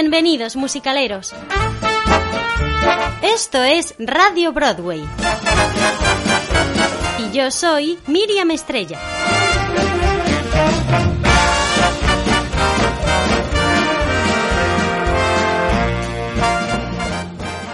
Bienvenidos 0.00 0.56
musicaleros. 0.56 1.34
Esto 3.20 3.62
es 3.62 3.94
Radio 3.98 4.52
Broadway. 4.52 5.04
Y 7.18 7.36
yo 7.36 7.50
soy 7.50 7.98
Miriam 8.06 8.50
Estrella. 8.50 9.00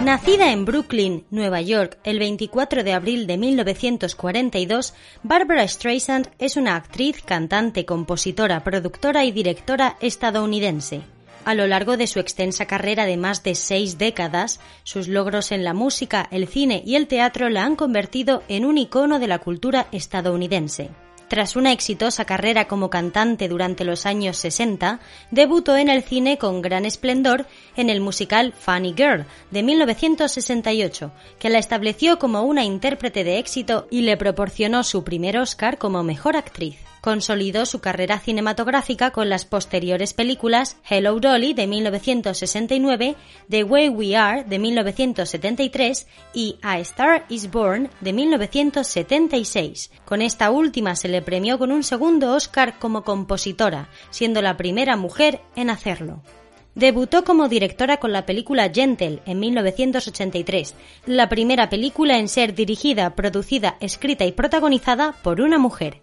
Nacida 0.05 0.51
en 0.51 0.65
Brooklyn, 0.65 1.25
Nueva 1.31 1.61
York, 1.61 1.97
el 2.03 2.19
24 2.19 2.83
de 2.83 2.93
abril 2.93 3.25
de 3.25 3.39
1942, 3.39 4.93
Barbara 5.23 5.67
Streisand 5.67 6.29
es 6.37 6.57
una 6.57 6.75
actriz, 6.75 7.23
cantante, 7.23 7.85
compositora, 7.85 8.63
productora 8.63 9.25
y 9.25 9.31
directora 9.31 9.97
estadounidense. 10.01 11.01
A 11.43 11.55
lo 11.55 11.65
largo 11.65 11.97
de 11.97 12.05
su 12.05 12.19
extensa 12.19 12.67
carrera 12.67 13.07
de 13.07 13.17
más 13.17 13.41
de 13.41 13.55
seis 13.55 13.97
décadas, 13.97 14.59
sus 14.83 15.07
logros 15.07 15.51
en 15.51 15.63
la 15.63 15.73
música, 15.73 16.27
el 16.29 16.47
cine 16.47 16.83
y 16.85 16.97
el 16.97 17.07
teatro 17.07 17.49
la 17.49 17.63
han 17.63 17.75
convertido 17.75 18.43
en 18.47 18.65
un 18.65 18.77
icono 18.77 19.17
de 19.17 19.25
la 19.25 19.39
cultura 19.39 19.87
estadounidense. 19.91 20.91
Tras 21.27 21.55
una 21.55 21.71
exitosa 21.71 22.25
carrera 22.25 22.67
como 22.67 22.89
cantante 22.89 23.47
durante 23.47 23.83
los 23.83 24.05
años 24.05 24.37
60, 24.37 24.99
debutó 25.31 25.75
en 25.75 25.89
el 25.89 26.03
cine 26.03 26.37
con 26.37 26.61
gran 26.61 26.85
esplendor 26.85 27.47
en 27.75 27.89
el 27.89 27.99
musical 27.99 28.53
Funny 28.53 28.93
Girl 28.95 29.25
de 29.49 29.63
1968, 29.63 31.11
que 31.39 31.49
la 31.49 31.57
estableció 31.57 32.19
como 32.19 32.43
una 32.43 32.63
intérprete 32.63 33.23
de 33.23 33.39
éxito 33.39 33.87
y 33.89 34.01
le 34.01 34.17
proporcionó 34.17 34.83
su 34.83 35.03
primer 35.03 35.37
Oscar 35.37 35.77
como 35.77 36.03
mejor 36.03 36.37
actriz 36.37 36.77
consolidó 37.05 37.67
su 37.67 37.81
carrera 37.81 38.19
cinematográfica 38.19 39.11
con 39.11 39.29
las 39.29 39.45
posteriores 39.45 40.15
películas 40.15 40.77
Hello 40.89 41.19
Dolly 41.19 41.53
de 41.53 41.67
1969, 41.67 43.15
The 43.47 43.63
Way 43.63 43.89
We 43.89 44.15
Are 44.15 44.43
de 44.43 44.57
1973 44.57 46.07
y 46.33 46.55
A 46.63 46.79
Star 46.79 47.27
is 47.29 47.51
Born 47.51 47.91
de 48.01 48.11
1976. 48.11 49.91
Con 50.03 50.23
esta 50.23 50.49
última 50.49 50.95
se 50.95 51.07
le 51.07 51.21
premió 51.21 51.59
con 51.59 51.71
un 51.71 51.83
segundo 51.83 52.33
Oscar 52.33 52.79
como 52.79 53.03
compositora, 53.03 53.87
siendo 54.09 54.41
la 54.41 54.57
primera 54.57 54.97
mujer 54.97 55.41
en 55.55 55.69
hacerlo. 55.69 56.23
Debutó 56.73 57.23
como 57.23 57.47
directora 57.49 57.97
con 57.97 58.13
la 58.13 58.25
película 58.25 58.71
Gentle 58.73 59.21
en 59.27 59.39
1983, 59.39 60.73
la 61.05 61.29
primera 61.29 61.69
película 61.69 62.17
en 62.17 62.27
ser 62.29 62.55
dirigida, 62.55 63.13
producida, 63.13 63.77
escrita 63.79 64.25
y 64.25 64.31
protagonizada 64.31 65.11
por 65.21 65.39
una 65.39 65.59
mujer. 65.59 66.01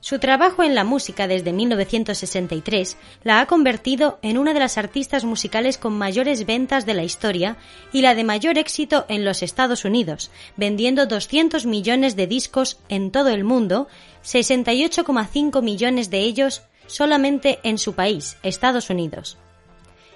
Su 0.00 0.18
trabajo 0.18 0.62
en 0.62 0.74
la 0.74 0.84
música 0.84 1.26
desde 1.26 1.52
1963 1.52 2.96
la 3.24 3.40
ha 3.40 3.46
convertido 3.46 4.18
en 4.22 4.38
una 4.38 4.54
de 4.54 4.60
las 4.60 4.78
artistas 4.78 5.24
musicales 5.24 5.78
con 5.78 5.96
mayores 5.96 6.46
ventas 6.46 6.86
de 6.86 6.94
la 6.94 7.02
historia 7.02 7.56
y 7.92 8.02
la 8.02 8.14
de 8.14 8.22
mayor 8.22 8.58
éxito 8.58 9.06
en 9.08 9.24
los 9.24 9.42
Estados 9.42 9.84
Unidos, 9.84 10.30
vendiendo 10.56 11.06
200 11.06 11.66
millones 11.66 12.14
de 12.14 12.26
discos 12.26 12.78
en 12.88 13.10
todo 13.10 13.30
el 13.30 13.42
mundo, 13.42 13.88
68,5 14.24 15.62
millones 15.62 16.10
de 16.10 16.20
ellos 16.20 16.62
solamente 16.86 17.58
en 17.62 17.78
su 17.78 17.94
país, 17.94 18.36
Estados 18.42 18.90
Unidos. 18.90 19.38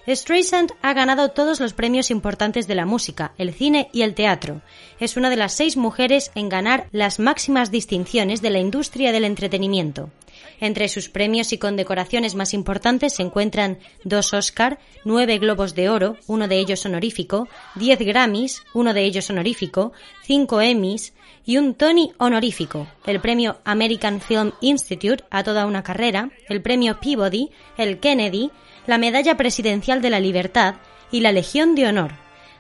Streisand 0.07 0.73
ha 0.83 0.93
ganado 0.95 1.31
todos 1.31 1.61
los 1.61 1.73
premios 1.73 2.11
importantes 2.11 2.67
de 2.67 2.75
la 2.75 2.87
música, 2.87 3.33
el 3.39 3.53
cine 3.53 3.91
y 3.93 4.03
el 4.03 4.15
teatro. 4.15 4.63
Es 4.99 5.17
una 5.17 5.31
de 5.31 5.37
las 5.37 5.53
seis 5.53 5.77
mujeres 5.77 6.31
en 6.35 6.49
ganar 6.49 6.89
las 6.91 7.19
máximas 7.19 7.71
distinciones 7.71 8.41
de 8.43 8.51
la 8.51 8.59
industria 8.59 9.13
del 9.13 9.25
entretenimiento. 9.25 10.11
Entre 10.59 10.89
sus 10.89 11.09
premios 11.09 11.53
y 11.53 11.59
condecoraciones 11.59 12.35
más 12.35 12.55
importantes 12.55 13.15
se 13.15 13.23
encuentran 13.23 13.79
dos 14.05 14.33
Oscar, 14.33 14.79
nueve 15.05 15.39
Globos 15.39 15.75
de 15.75 15.89
Oro, 15.89 16.17
uno 16.27 16.49
de 16.49 16.59
ellos 16.59 16.85
honorífico, 16.87 17.49
diez 17.75 17.99
Grammys, 17.99 18.63
uno 18.75 18.95
de 18.95 19.05
ellos 19.05 19.29
honorífico, 19.31 19.93
cinco 20.23 20.61
Emmys 20.61 21.15
y 21.45 21.57
un 21.57 21.75
Tony 21.75 22.13
honorífico, 22.19 22.87
el 23.07 23.21
premio 23.21 23.59
American 23.65 24.21
Film 24.21 24.53
Institute 24.61 25.25
a 25.31 25.43
toda 25.43 25.67
una 25.67 25.83
carrera, 25.83 26.31
el 26.49 26.63
premio 26.63 27.01
Peabody, 27.01 27.51
el 27.77 27.99
Kennedy, 27.99 28.51
la 28.87 28.99
Medalla 28.99 29.37
Presidencial 29.37 30.03
de 30.03 30.11
la 30.11 30.21
Libertad 30.21 30.77
y 31.11 31.21
la 31.21 31.33
Legión 31.33 31.75
de 31.75 31.87
Honor. 31.87 32.13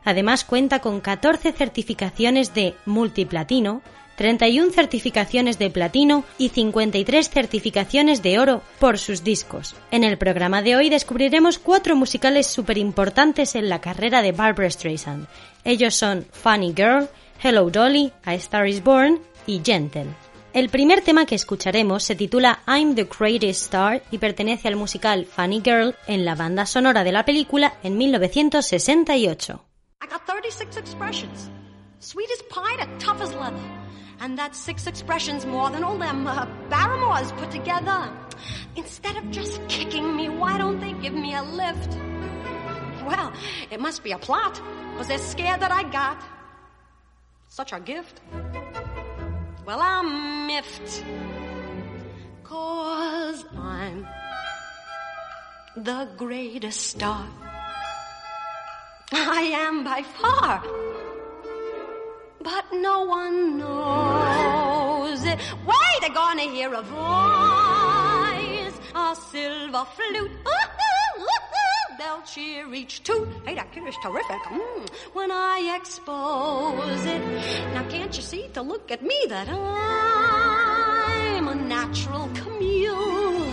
Además 0.04 0.44
cuenta 0.44 0.80
con 0.80 1.00
14 1.00 1.52
certificaciones 1.52 2.54
de 2.54 2.74
multiplatino, 2.86 3.82
31 4.16 4.72
certificaciones 4.72 5.58
de 5.58 5.70
platino 5.70 6.24
y 6.36 6.50
53 6.50 7.30
certificaciones 7.30 8.22
de 8.22 8.38
oro 8.38 8.62
por 8.78 8.98
sus 8.98 9.24
discos. 9.24 9.74
En 9.90 10.04
el 10.04 10.18
programa 10.18 10.60
de 10.60 10.76
hoy 10.76 10.90
descubriremos 10.90 11.58
cuatro 11.58 11.96
musicales 11.96 12.46
súper 12.46 12.76
importantes 12.76 13.54
en 13.54 13.68
la 13.68 13.80
carrera 13.80 14.20
de 14.20 14.32
Barbara 14.32 14.68
Streisand. 14.68 15.26
Ellos 15.64 15.94
son 15.94 16.26
Funny 16.32 16.74
Girl, 16.76 17.08
Hello 17.42 17.70
Dolly, 17.70 18.12
A 18.24 18.34
Star 18.34 18.68
is 18.68 18.84
Born 18.84 19.20
y 19.46 19.62
Gentle. 19.64 20.29
El 20.52 20.68
primer 20.68 21.00
tema 21.00 21.26
que 21.26 21.36
escucharemos 21.36 22.02
se 22.02 22.16
titula 22.16 22.58
I'm 22.66 22.96
the 22.96 23.04
Greatest 23.04 23.66
Star 23.66 24.02
y 24.10 24.18
pertenece 24.18 24.66
al 24.66 24.74
musical 24.74 25.24
Funny 25.24 25.62
Girl 25.64 25.94
en 26.08 26.24
la 26.24 26.34
banda 26.34 26.66
sonora 26.66 27.04
de 27.04 27.12
la 27.12 27.24
película 27.24 27.74
en 27.84 27.96
1968. 27.96 29.64
I 30.02 30.06
got 30.08 30.26
36 30.26 30.76
expressions. 30.76 31.48
Sweet 32.00 32.28
as 32.32 32.42
pie 32.48 32.84
to 32.84 32.88
tough 32.98 33.22
as 33.22 33.32
leather. 33.32 33.62
And 34.18 34.36
that's 34.36 34.58
six 34.58 34.88
expressions 34.88 35.46
more 35.46 35.70
than 35.70 35.84
all 35.84 35.96
them 35.96 36.26
uh, 36.26 36.46
Barrymores 36.68 37.30
put 37.38 37.52
together. 37.52 38.10
Instead 38.74 39.16
of 39.18 39.30
just 39.30 39.60
kicking 39.68 40.16
me, 40.16 40.28
why 40.28 40.58
don't 40.58 40.80
they 40.80 40.94
give 41.00 41.14
me 41.14 41.32
a 41.32 41.42
lift? 41.42 41.96
Well, 43.06 43.32
it 43.70 43.78
must 43.78 44.02
be 44.02 44.10
a 44.10 44.18
plot, 44.18 44.60
because 44.92 45.06
they're 45.06 45.18
scared 45.18 45.60
that 45.60 45.70
I 45.70 45.84
got 45.84 46.20
such 47.48 47.72
a 47.72 47.78
gift. 47.78 48.20
Well, 49.70 49.82
I'm 49.82 50.48
miffed. 50.48 51.04
Cause 52.42 53.44
I'm 53.56 54.04
the 55.76 56.08
greatest 56.16 56.80
star. 56.88 57.24
I 59.12 59.42
am 59.66 59.84
by 59.84 60.02
far. 60.02 60.60
But 62.42 62.64
no 62.72 63.04
one 63.04 63.58
knows 63.58 65.24
it. 65.24 65.38
Wait, 65.64 65.98
they're 66.00 66.18
gonna 66.24 66.50
hear 66.50 66.74
a 66.74 66.82
voice. 66.82 68.76
A 68.92 69.14
silver 69.30 69.86
flute. 69.94 70.32
They'll 72.20 72.26
cheer 72.26 72.74
each. 72.74 73.00
Hey, 73.46 73.54
that 73.54 73.72
kid 73.72 73.88
is 73.88 73.94
terrific. 74.02 74.42
Mm, 74.42 74.90
when 75.14 75.30
I 75.30 75.74
expose 75.80 77.06
it. 77.06 77.22
Now, 77.72 77.82
can't 77.88 78.14
you 78.14 78.22
see 78.22 78.48
to 78.52 78.60
look 78.60 78.90
at 78.90 79.02
me 79.02 79.16
that 79.28 79.48
I'm 79.48 79.58
a 81.48 81.54
natural 81.54 82.28
Camille? 82.34 83.44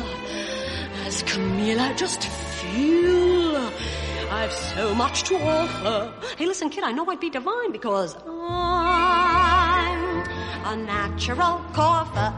As 1.06 1.24
Camille, 1.24 1.80
I 1.80 1.94
just 1.94 2.24
feel 2.24 3.72
I've 4.31 4.52
so 4.52 4.94
much 4.96 5.24
to 5.30 5.36
offer. 5.38 6.14
Hey, 6.38 6.46
listen, 6.46 6.69
kid, 6.69 6.84
I 6.84 6.92
know 6.92 7.06
I'd 7.10 7.22
be 7.22 7.30
divine 7.30 7.72
because 7.72 8.18
I'm 8.25 8.36
a 10.66 10.75
natural 10.75 11.64
cougher. 11.72 12.34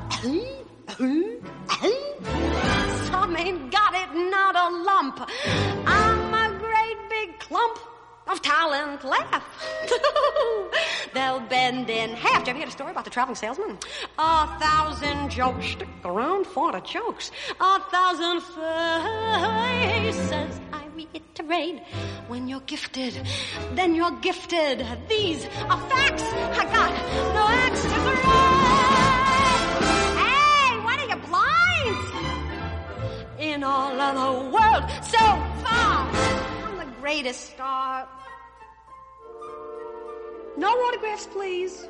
Some 3.08 3.36
ain't 3.36 3.72
got 3.72 3.96
it, 3.96 4.10
not 4.30 4.56
a 4.56 4.70
lump. 4.84 5.28
I'm 5.88 6.19
clump 7.50 7.80
of 8.28 8.42
talent 8.44 9.04
left. 9.04 9.42
They'll 11.16 11.40
bend 11.40 11.90
in 11.90 12.12
half. 12.12 12.44
Did 12.46 12.56
you 12.56 12.62
ever 12.62 12.70
a 12.70 12.72
story 12.72 12.92
about 12.92 13.06
the 13.06 13.10
traveling 13.10 13.36
salesman? 13.36 13.80
A 14.20 14.48
thousand 14.60 15.32
jokes 15.32 15.66
stick 15.66 15.88
around 16.06 16.46
for 16.46 16.72
the 16.72 16.80
jokes. 16.82 17.32
A 17.60 17.80
thousand 17.80 18.42
faces. 18.42 18.62
I 20.72 20.84
reiterate, 20.96 21.82
when 22.28 22.48
you're 22.48 22.60
gifted, 22.62 23.20
then 23.74 23.96
you're 23.96 24.12
gifted. 24.22 24.86
These 25.08 25.48
are 25.68 25.80
facts. 25.90 26.22
I 26.24 26.66
got 26.66 26.92
no 27.34 27.48
axe 27.66 27.82
to 27.82 27.90
grind. 27.90 28.20
Hey, 30.22 30.78
what 30.86 31.00
are 31.00 31.08
you 31.10 31.16
blind? 31.28 31.98
In 33.40 33.64
all 33.64 34.00
of 34.00 34.14
the 34.22 34.32
world, 34.56 34.84
so 35.02 35.18
far, 35.64 36.08
greatest 37.10 37.54
star. 37.54 38.08
No 40.58 40.68
autographs, 40.68 41.26
please. 41.26 41.90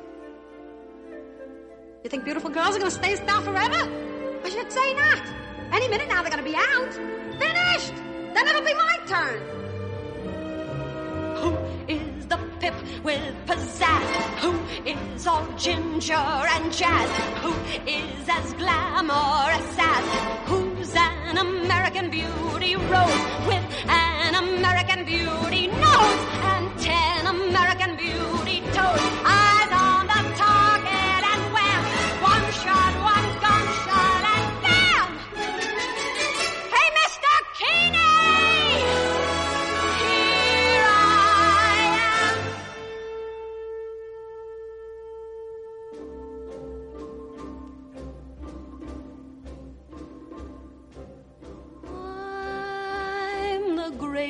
You 2.02 2.08
think 2.08 2.24
beautiful 2.24 2.48
girls 2.48 2.74
are 2.74 2.78
going 2.78 2.90
to 2.90 2.98
stay 3.02 3.16
stars 3.16 3.44
forever? 3.44 3.82
I 4.42 4.48
should 4.48 4.72
say 4.72 4.94
not. 4.94 5.22
Any 5.72 5.88
minute 5.88 6.08
now 6.08 6.22
they're 6.22 6.32
going 6.32 6.42
to 6.42 6.50
be 6.50 6.56
out. 6.56 6.92
Finished! 7.38 7.96
Then 8.32 8.48
it'll 8.48 8.64
be 8.72 8.72
my 8.72 8.96
turn. 9.12 9.40
Who 11.40 11.50
is 11.86 12.26
the 12.28 12.38
pip 12.60 12.76
with 13.04 13.20
pizzazz? 13.46 14.08
Who 14.44 14.52
is 14.88 15.26
all 15.26 15.46
ginger 15.58 16.14
and 16.54 16.72
jazz? 16.72 17.10
Who 17.44 17.52
is 17.86 18.26
as 18.26 18.54
glamorous 18.54 19.76
as? 19.92 20.06
Who's 20.48 20.94
an 20.96 21.36
American 21.36 22.08
beauty 22.08 22.76
rose 22.76 23.22
with 23.48 23.66
an 23.86 24.09
American 24.56 25.04
beauty 25.04 25.66
nose 25.68 26.59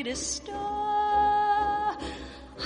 greatest 0.03 0.37
star. 0.37 1.95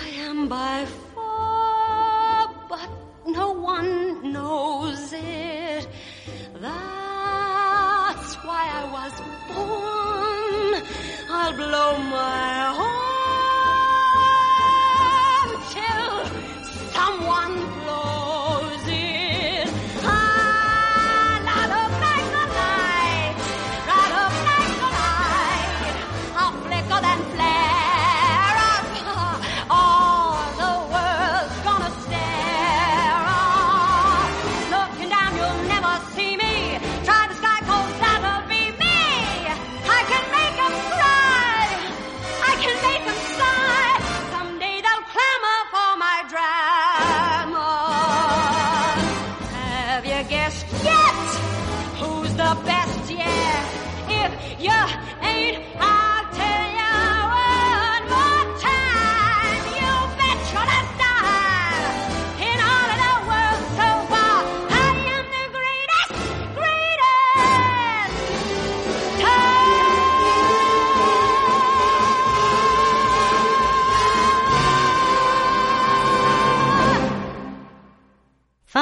I 0.02 0.08
am 0.19 0.48
by 0.48 0.86
far, 1.14 2.48
but 2.69 2.88
no 3.26 3.50
one 3.50 4.32
knows 4.32 5.12
it. 5.12 5.88
That's 6.60 8.34
why 8.46 8.62
I 8.81 8.84
was 8.96 9.14
born. 9.50 10.82
I'll 11.28 11.56
blow 11.56 11.98
my 11.98 12.63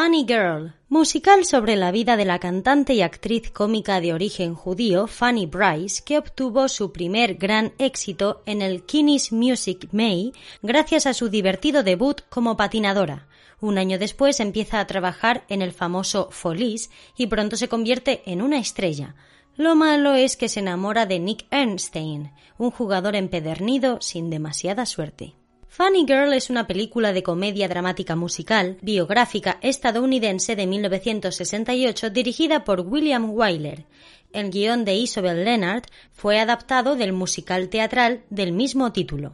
Funny 0.02 0.25
Girl, 0.26 0.75
musical 0.88 1.44
sobre 1.44 1.76
la 1.76 1.93
vida 1.93 2.16
de 2.16 2.25
la 2.25 2.40
cantante 2.40 2.93
y 2.93 3.02
actriz 3.02 3.52
cómica 3.52 4.00
de 4.00 4.12
origen 4.12 4.56
judío 4.56 5.06
Fanny 5.06 5.46
Bryce, 5.46 6.02
que 6.04 6.19
obtuvo 6.19 6.66
su 6.69 6.90
primer 6.90 7.37
gran 7.37 7.72
éxito 7.78 8.43
en 8.44 8.62
el 8.62 8.82
Kinney's 8.82 9.31
Music 9.31 9.90
May 9.93 10.32
gracias 10.60 11.06
a 11.06 11.14
su 11.14 11.28
divertido 11.28 11.84
debut 11.84 12.20
como 12.31 12.56
patinadora. 12.56 13.28
Un 13.60 13.78
año 13.78 13.96
después 13.96 14.40
empieza 14.40 14.81
a 14.81 14.88
trabajar 14.88 15.44
en 15.49 15.62
el 15.62 15.70
famoso 15.70 16.31
Folies 16.32 16.90
y 17.16 17.28
pronto 17.28 17.56
se 17.56 17.69
convierte 17.69 18.25
en 18.26 18.43
una 18.43 18.58
estrella. 18.58 19.14
Lo 19.56 19.76
malo 19.76 20.14
es 20.14 20.37
que 20.37 20.49
se 20.49 20.58
enamora 20.58 21.06
de 21.06 21.20
Nick 21.20 21.46
Ernstein, 21.52 22.32
un 22.58 22.72
jugador 22.72 23.14
empedernido 23.14 24.00
sin 24.00 24.31
demasiada 24.31 24.84
suerte. 24.84 25.37
Funny 25.75 26.05
Girl 26.07 26.35
es 26.35 26.51
una 26.51 26.67
película 26.67 27.15
de 27.15 27.23
comedia 27.23 27.67
dramática 27.67 28.15
musical, 28.15 28.77
biográfica 28.83 29.59
estadounidense 29.63 30.55
de 30.55 30.67
1968 30.67 32.11
dirigida 32.11 32.63
por 32.63 32.81
William 32.81 33.31
Wyler. 33.31 33.87
El 34.35 34.51
guion 34.51 34.85
de 34.85 34.97
Isabel 34.97 35.47
Leonard 35.47 35.85
fue 36.13 36.39
adaptado 36.39 36.95
del 36.95 37.15
musical 37.15 37.71
teatral 37.71 38.23
del 38.29 38.53
mismo 38.53 38.93
título. 38.93 39.33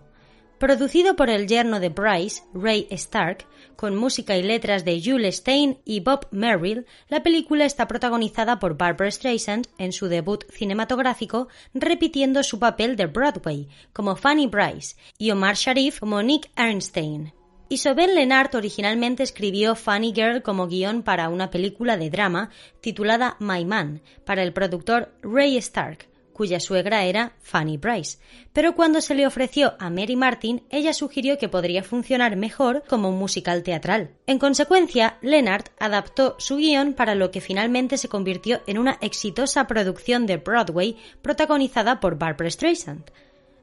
Producido 0.58 1.17
por 1.17 1.29
el 1.29 1.49
yerno 1.49 1.81
de 1.81 1.88
Bryce, 1.88 2.44
Ray 2.55 2.87
Stark, 2.90 3.44
con 3.78 3.94
música 3.94 4.36
y 4.36 4.42
letras 4.42 4.84
de 4.84 5.00
Jules 5.00 5.36
Stein 5.36 5.78
y 5.84 6.00
Bob 6.00 6.26
Merrill, 6.32 6.84
la 7.08 7.22
película 7.22 7.64
está 7.64 7.86
protagonizada 7.86 8.58
por 8.58 8.76
Barbara 8.76 9.08
Streisand 9.08 9.69
en 9.78 9.92
su 9.92 10.08
debut 10.08 10.44
cinematográfico, 10.50 11.47
repitiendo 11.75 12.42
su 12.42 12.58
papel 12.58 12.97
de 12.97 13.06
Broadway 13.06 13.68
como 13.92 14.16
Fanny 14.16 14.49
Bryce 14.49 14.97
y 15.16 15.30
Omar 15.30 15.54
Sharif 15.54 16.00
como 16.00 16.20
Nick 16.25 16.50
Ernstein. 16.56 17.32
Isobel 17.68 18.16
Lennart 18.16 18.52
originalmente 18.56 19.23
escribió 19.23 19.76
Funny 19.76 20.12
Girl 20.12 20.42
como 20.42 20.66
guion 20.66 21.04
para 21.04 21.28
una 21.28 21.52
película 21.52 21.97
de 21.97 22.11
drama 22.11 22.50
titulada 22.80 23.37
My 23.38 23.64
Man, 23.64 24.02
para 24.25 24.42
el 24.42 24.52
productor 24.52 25.12
Ray 25.23 25.56
Stark, 25.58 26.07
cuya 26.38 26.61
suegra 26.61 27.04
era 27.04 27.33
Fanny 27.42 27.78
Bryce, 27.78 28.18
pero 28.52 28.76
cuando 28.76 29.00
se 29.00 29.16
le 29.16 29.26
ofreció 29.26 29.75
a 29.80 29.90
Mary 29.90 30.14
Martin, 30.14 30.62
ella 30.71 30.95
sugirió 30.95 31.37
que 31.37 31.49
podría 31.49 31.83
funcionar 31.83 32.37
mejor 32.37 32.85
como 32.88 33.09
un 33.09 33.18
musical 33.18 33.64
teatral. 33.64 34.12
En 34.28 34.38
consecuencia, 34.38 35.18
Leonard 35.21 35.64
adaptó 35.80 36.37
su 36.38 36.59
guion 36.59 36.95
para 36.95 37.16
lo 37.16 37.33
que 37.33 37.40
finalmente 37.40 37.99
se 37.99 38.09
convirtió 38.09 38.61
en 38.68 38.78
una 38.78 38.99
exitosa 39.00 39.66
producción 39.66 40.26
de 40.26 40.37
Broadway 40.37 40.97
protagonizada 41.23 41.99
por 41.99 42.18
Barbara 42.18 42.50
Streisand. 42.50 43.11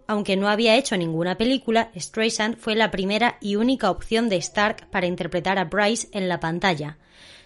Aunque 0.08 0.36
no 0.36 0.50
había 0.50 0.76
hecho 0.76 0.98
ninguna 0.98 1.38
película, 1.38 1.92
Streisand 1.96 2.58
fue 2.58 2.76
la 2.76 2.92
primera 2.92 3.38
y 3.40 3.56
única 3.56 3.90
opción 3.90 4.28
de 4.28 4.36
Stark 4.36 4.90
para 4.92 5.08
interpretar 5.08 5.58
a 5.60 5.64
Bryce 5.64 6.10
en 6.12 6.28
la 6.28 6.42
pantalla. 6.42 6.98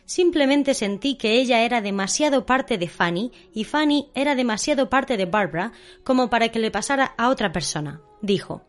Simplemente 0.09 0.73
sentí 0.73 1.13
que 1.13 1.33
ella 1.33 1.61
era 1.61 1.81
demasiado 1.81 2.47
parte 2.47 2.79
de 2.79 2.87
Fanny 2.87 3.31
y 3.53 3.63
Fanny 3.63 4.09
era 4.15 4.33
demasiado 4.33 4.89
parte 4.89 5.17
de 5.17 5.27
Barbara 5.27 5.71
como 6.03 6.31
para 6.31 6.49
que 6.49 6.57
le 6.57 6.71
pasara 6.71 7.13
a 7.15 7.29
otra 7.29 7.51
persona, 7.51 8.01
dijo. 8.19 8.63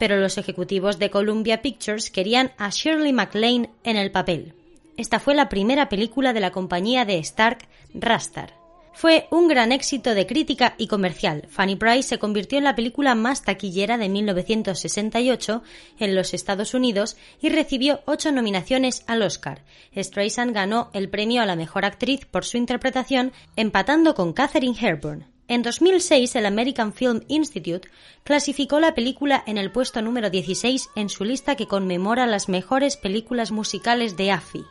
Pero 0.00 0.16
los 0.16 0.36
ejecutivos 0.36 0.98
de 0.98 1.08
Columbia 1.08 1.62
Pictures 1.62 2.10
querían 2.10 2.50
a 2.58 2.70
Shirley 2.70 3.12
MacLaine 3.12 3.70
en 3.84 3.96
el 3.98 4.10
papel. 4.10 4.56
Esta 4.96 5.20
fue 5.20 5.36
la 5.36 5.48
primera 5.48 5.88
película 5.88 6.32
de 6.32 6.40
la 6.40 6.50
compañía 6.50 7.04
de 7.04 7.18
Stark, 7.18 7.68
Rastar. 7.94 8.59
Fue 9.00 9.28
un 9.30 9.48
gran 9.48 9.72
éxito 9.72 10.14
de 10.14 10.26
crítica 10.26 10.74
y 10.76 10.86
comercial. 10.86 11.46
Fanny 11.48 11.74
Price 11.74 12.02
se 12.02 12.18
convirtió 12.18 12.58
en 12.58 12.64
la 12.64 12.76
película 12.76 13.14
más 13.14 13.42
taquillera 13.42 13.96
de 13.96 14.10
1968 14.10 15.62
en 16.00 16.14
los 16.14 16.34
Estados 16.34 16.74
Unidos 16.74 17.16
y 17.40 17.48
recibió 17.48 18.02
ocho 18.04 18.30
nominaciones 18.30 19.02
al 19.06 19.22
Oscar. 19.22 19.64
Streisand 19.96 20.52
ganó 20.52 20.90
el 20.92 21.08
premio 21.08 21.40
a 21.40 21.46
la 21.46 21.56
mejor 21.56 21.86
actriz 21.86 22.26
por 22.26 22.44
su 22.44 22.58
interpretación, 22.58 23.32
empatando 23.56 24.14
con 24.14 24.34
Katherine 24.34 24.76
Hepburn. 24.78 25.24
En 25.48 25.62
2006, 25.62 26.36
el 26.36 26.44
American 26.44 26.92
Film 26.92 27.22
Institute 27.28 27.88
clasificó 28.22 28.80
la 28.80 28.94
película 28.94 29.42
en 29.46 29.56
el 29.56 29.72
puesto 29.72 30.02
número 30.02 30.28
16 30.28 30.90
en 30.94 31.08
su 31.08 31.24
lista 31.24 31.56
que 31.56 31.66
conmemora 31.66 32.26
las 32.26 32.50
mejores 32.50 32.98
películas 32.98 33.50
musicales 33.50 34.18
de 34.18 34.30
AFI. 34.30 34.66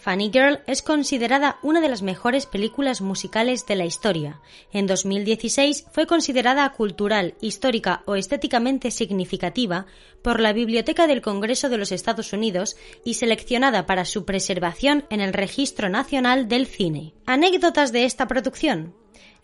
Funny 0.00 0.30
Girl 0.32 0.60
es 0.66 0.80
considerada 0.80 1.58
una 1.62 1.82
de 1.82 1.90
las 1.90 2.00
mejores 2.00 2.46
películas 2.46 3.02
musicales 3.02 3.66
de 3.66 3.76
la 3.76 3.84
historia. 3.84 4.40
En 4.72 4.86
2016 4.86 5.88
fue 5.92 6.06
considerada 6.06 6.70
cultural, 6.72 7.34
histórica 7.42 8.02
o 8.06 8.14
estéticamente 8.14 8.90
significativa 8.90 9.84
por 10.22 10.40
la 10.40 10.54
Biblioteca 10.54 11.06
del 11.06 11.20
Congreso 11.20 11.68
de 11.68 11.76
los 11.76 11.92
Estados 11.92 12.32
Unidos 12.32 12.76
y 13.04 13.14
seleccionada 13.14 13.84
para 13.84 14.06
su 14.06 14.24
preservación 14.24 15.04
en 15.10 15.20
el 15.20 15.34
Registro 15.34 15.90
Nacional 15.90 16.48
del 16.48 16.66
Cine. 16.66 17.12
Anécdotas 17.26 17.92
de 17.92 18.04
esta 18.04 18.26
producción. 18.26 18.94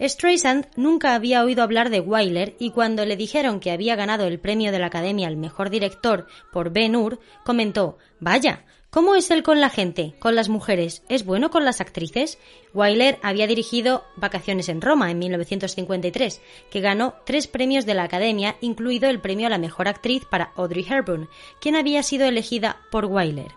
Streisand 0.01 0.67
nunca 0.77 1.15
había 1.15 1.43
oído 1.43 1.63
hablar 1.63 1.91
de 1.91 2.01
Wyler 2.01 2.55
y 2.59 2.71
cuando 2.71 3.05
le 3.05 3.17
dijeron 3.17 3.61
que 3.61 3.71
había 3.71 3.97
ganado 3.97 4.25
el 4.25 4.39
premio 4.39 4.73
de 4.73 4.79
la 4.79 4.87
Academia 4.87 5.29
al 5.29 5.37
mejor 5.37 5.71
director 5.71 6.27
por 6.53 6.71
Ben 6.71 6.97
Hur, 6.97 7.19
comentó: 7.45 7.97
Vaya, 8.21 8.65
¿Cómo 8.91 9.15
es 9.15 9.31
él 9.31 9.43
con 9.43 9.61
la 9.61 9.69
gente, 9.69 10.15
con 10.19 10.35
las 10.35 10.49
mujeres? 10.49 11.03
¿Es 11.09 11.25
bueno 11.25 11.51
con 11.51 11.65
las 11.65 11.81
actrices? 11.81 12.39
Wyler 12.73 13.19
había 13.23 13.47
dirigido 13.47 14.05
Vacaciones 14.17 14.69
en 14.69 14.81
Roma 14.81 15.11
en 15.11 15.19
1953, 15.19 16.41
que 16.71 16.81
ganó 16.81 17.15
tres 17.27 17.47
premios 17.47 17.85
de 17.85 17.95
la 17.95 18.05
Academia, 18.05 18.57
incluido 18.61 19.11
el 19.11 19.21
premio 19.21 19.49
a 19.49 19.51
la 19.51 19.59
mejor 19.59 19.89
actriz 19.89 20.25
para 20.25 20.53
Audrey 20.57 20.87
Hepburn, 20.89 21.29
quien 21.61 21.77
había 21.77 22.03
sido 22.03 22.27
elegida 22.27 22.81
por 22.91 23.05
Wyler. 23.05 23.53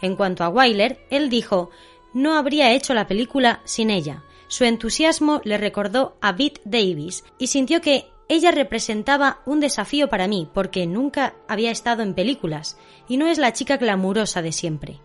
En 0.00 0.14
cuanto 0.16 0.44
a 0.44 0.48
Wyler, 0.48 1.04
él 1.10 1.28
dijo: 1.28 1.70
No 2.12 2.34
habría 2.36 2.72
hecho 2.72 2.94
la 2.94 3.08
película 3.08 3.62
sin 3.64 3.90
ella. 3.90 4.22
Su 4.46 4.64
entusiasmo 4.64 5.40
le 5.44 5.58
recordó 5.58 6.16
a 6.20 6.32
Bette 6.32 6.60
Davis 6.64 7.24
y 7.38 7.48
sintió 7.48 7.80
que 7.80 8.06
ella 8.28 8.50
representaba 8.50 9.40
un 9.46 9.60
desafío 9.60 10.08
para 10.08 10.28
mí 10.28 10.48
porque 10.52 10.86
nunca 10.86 11.34
había 11.48 11.70
estado 11.70 12.02
en 12.02 12.14
películas 12.14 12.76
y 13.08 13.16
no 13.16 13.26
es 13.26 13.38
la 13.38 13.52
chica 13.52 13.76
glamurosa 13.76 14.42
de 14.42 14.52
siempre. 14.52 15.00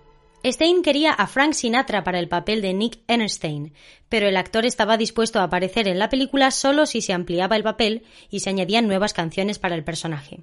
Stein 0.46 0.84
quería 0.84 1.12
a 1.12 1.28
Frank 1.28 1.52
Sinatra 1.52 2.06
para 2.06 2.18
el 2.18 2.30
papel 2.30 2.62
de 2.62 2.74
Nick 2.74 3.00
Ernstein, 3.10 3.74
pero 4.08 4.26
el 4.26 4.38
actor 4.38 4.66
estaba 4.66 4.96
dispuesto 4.96 5.40
a 5.40 5.44
aparecer 5.44 5.90
en 5.90 6.00
la 6.00 6.08
película 6.08 6.50
solo 6.52 6.86
si 6.86 7.02
se 7.02 7.12
ampliaba 7.12 7.58
el 7.58 7.64
papel 7.64 8.04
y 8.30 8.40
se 8.40 8.50
añadían 8.50 8.88
nuevas 8.88 9.12
canciones 9.12 9.60
para 9.60 9.76
el 9.76 9.84
personaje. 9.84 10.40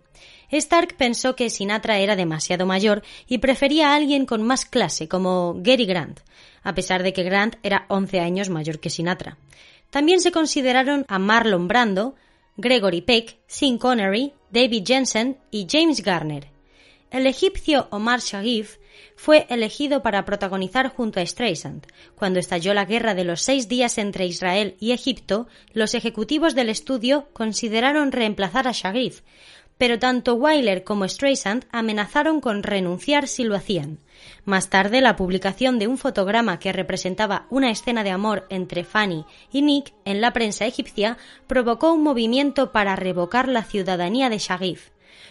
Stark 0.50 0.96
pensó 0.96 1.34
que 1.34 1.48
Sinatra 1.48 1.98
era 1.98 2.14
demasiado 2.14 2.66
mayor 2.66 3.02
y 3.26 3.38
prefería 3.38 3.92
a 3.92 3.96
alguien 3.96 4.26
con 4.26 4.42
más 4.42 4.66
clase, 4.66 5.08
como 5.08 5.54
Gary 5.58 5.86
Grant, 5.86 6.20
a 6.62 6.74
pesar 6.74 7.02
de 7.02 7.14
que 7.14 7.22
Grant 7.22 7.56
era 7.62 7.86
11 7.88 8.20
años 8.20 8.50
mayor 8.50 8.80
que 8.80 8.90
Sinatra. 8.90 9.38
También 9.88 10.20
se 10.20 10.30
consideraron 10.30 11.06
a 11.08 11.18
Marlon 11.18 11.68
Brando, 11.68 12.16
Gregory 12.58 13.02
Peck, 13.02 13.38
Sean 13.46 13.76
Connery, 13.76 14.32
David 14.50 14.84
Jensen 14.86 15.36
y 15.50 15.66
James 15.70 16.02
Garner. 16.02 16.48
El 17.10 17.26
egipcio 17.26 17.86
Omar 17.90 18.20
Sharif 18.20 18.78
fue 19.14 19.46
elegido 19.50 20.02
para 20.02 20.24
protagonizar 20.24 20.88
junto 20.88 21.20
a 21.20 21.26
Streisand. 21.26 21.86
Cuando 22.14 22.38
estalló 22.38 22.72
la 22.72 22.86
guerra 22.86 23.14
de 23.14 23.24
los 23.24 23.42
seis 23.42 23.68
días 23.68 23.98
entre 23.98 24.26
Israel 24.26 24.76
y 24.80 24.92
Egipto, 24.92 25.48
los 25.74 25.94
ejecutivos 25.94 26.54
del 26.54 26.70
estudio 26.70 27.28
consideraron 27.34 28.10
reemplazar 28.10 28.66
a 28.68 28.72
Sharif, 28.72 29.20
pero 29.76 29.98
tanto 29.98 30.34
Wyler 30.34 30.82
como 30.82 31.06
Streisand 31.06 31.66
amenazaron 31.70 32.40
con 32.40 32.62
renunciar 32.62 33.28
si 33.28 33.44
lo 33.44 33.54
hacían. 33.54 33.98
Más 34.44 34.70
tarde, 34.70 35.00
la 35.00 35.16
publicación 35.16 35.78
de 35.78 35.88
un 35.88 35.98
fotograma 35.98 36.58
que 36.58 36.72
representaba 36.72 37.46
una 37.50 37.70
escena 37.70 38.04
de 38.04 38.10
amor 38.10 38.46
entre 38.50 38.84
Fanny 38.84 39.24
y 39.52 39.62
Nick 39.62 39.92
en 40.04 40.20
la 40.20 40.32
prensa 40.32 40.66
egipcia 40.66 41.18
provocó 41.46 41.92
un 41.92 42.02
movimiento 42.02 42.72
para 42.72 42.96
revocar 42.96 43.48
la 43.48 43.62
ciudadanía 43.62 44.28
de 44.28 44.38
Sharif. 44.38 44.90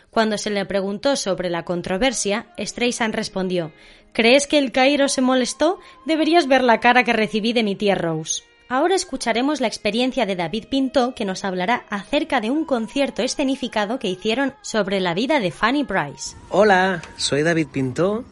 Cuando 0.10 0.38
se 0.38 0.50
le 0.50 0.66
preguntó 0.66 1.16
sobre 1.16 1.50
la 1.50 1.66
controversia, 1.66 2.48
Streisand 2.58 3.14
respondió 3.14 3.74
¿Crees 4.14 4.48
que 4.48 4.58
el 4.58 4.72
Cairo 4.72 5.10
se 5.10 5.22
molestó? 5.22 5.80
Deberías 6.06 6.48
ver 6.48 6.64
la 6.64 6.80
cara 6.80 7.04
que 7.04 7.12
recibí 7.12 7.52
de 7.52 7.64
mi 7.64 7.76
tía 7.76 7.96
Rose. 7.96 8.44
Ahora 8.68 8.96
escucharemos 8.96 9.62
la 9.62 9.68
experiencia 9.68 10.26
de 10.26 10.36
David 10.36 10.66
Pinto 10.70 11.14
que 11.14 11.26
nos 11.26 11.44
hablará 11.44 11.86
acerca 11.90 12.42
de 12.42 12.50
un 12.50 12.66
concierto 12.66 13.22
escenificado 13.22 14.00
que 14.00 14.08
hicieron 14.08 14.56
sobre 14.62 15.00
la 15.00 15.14
vida 15.14 15.40
de 15.40 15.52
Fanny 15.52 15.84
Bryce. 15.84 16.36
Hola, 16.50 17.02
soy 17.16 17.44
David 17.44 17.68
Pinto, 17.72 18.26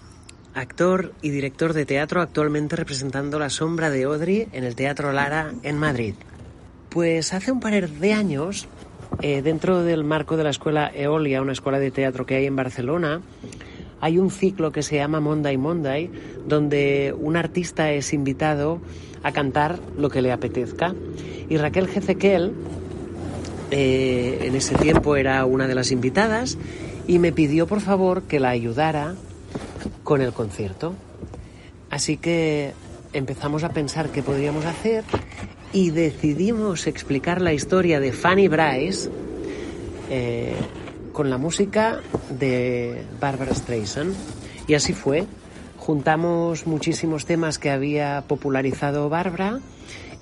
actor 0.53 1.13
y 1.21 1.29
director 1.29 1.73
de 1.73 1.85
teatro 1.85 2.21
actualmente 2.21 2.75
representando 2.75 3.39
La 3.39 3.49
sombra 3.49 3.89
de 3.89 4.03
Audrey 4.03 4.47
en 4.51 4.63
el 4.63 4.75
Teatro 4.75 5.11
Lara 5.11 5.53
en 5.63 5.77
Madrid. 5.77 6.15
Pues 6.89 7.33
hace 7.33 7.51
un 7.51 7.59
par 7.59 7.89
de 7.89 8.13
años, 8.13 8.67
eh, 9.21 9.41
dentro 9.41 9.83
del 9.83 10.03
marco 10.03 10.37
de 10.37 10.43
la 10.43 10.51
escuela 10.51 10.91
Eolia, 10.93 11.41
una 11.41 11.53
escuela 11.53 11.79
de 11.79 11.91
teatro 11.91 12.25
que 12.25 12.35
hay 12.35 12.45
en 12.45 12.55
Barcelona, 12.55 13.21
hay 13.99 14.19
un 14.19 14.29
ciclo 14.29 14.71
que 14.71 14.83
se 14.83 14.97
llama 14.97 15.19
Monday 15.21 15.57
Monday, 15.57 16.11
donde 16.45 17.15
un 17.17 17.35
artista 17.35 17.91
es 17.91 18.13
invitado 18.13 18.79
a 19.23 19.31
cantar 19.31 19.79
lo 19.97 20.09
que 20.09 20.21
le 20.21 20.31
apetezca. 20.31 20.93
Y 21.49 21.57
Raquel 21.57 21.87
Jezequel, 21.87 22.51
eh, 23.71 24.39
en 24.41 24.55
ese 24.55 24.75
tiempo 24.75 25.15
era 25.15 25.45
una 25.45 25.67
de 25.67 25.75
las 25.75 25.91
invitadas, 25.91 26.57
y 27.07 27.17
me 27.19 27.31
pidió 27.31 27.65
por 27.65 27.81
favor 27.81 28.23
que 28.23 28.39
la 28.39 28.49
ayudara 28.49 29.15
con 30.03 30.21
el 30.21 30.33
concierto. 30.33 30.93
Así 31.89 32.17
que 32.17 32.73
empezamos 33.13 33.63
a 33.63 33.69
pensar 33.69 34.09
qué 34.09 34.23
podríamos 34.23 34.65
hacer 34.65 35.03
y 35.71 35.91
decidimos 35.91 36.87
explicar 36.87 37.41
la 37.41 37.53
historia 37.53 37.99
de 37.99 38.11
Fanny 38.11 38.47
Bryce 38.47 39.09
eh, 40.09 40.55
con 41.11 41.29
la 41.29 41.37
música 41.37 41.99
de 42.29 43.03
Barbara 43.19 43.53
Streisand. 43.53 44.15
Y 44.67 44.73
así 44.73 44.93
fue 44.93 45.25
juntamos 45.83 46.65
muchísimos 46.65 47.25
temas 47.25 47.59
que 47.59 47.69
había 47.69 48.23
popularizado 48.25 49.09
Bárbara 49.09 49.59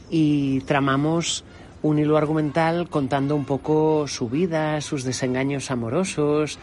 y 0.09 0.61
tramamos 0.61 1.43
un 1.83 1.99
hilo 1.99 2.17
argumental 2.17 2.89
contando 2.89 3.35
un 3.35 3.45
poco 3.45 4.07
su 4.07 4.27
vida, 4.27 4.81
sus 4.81 5.03
desengaños 5.03 5.69
amorosos, 5.69 6.57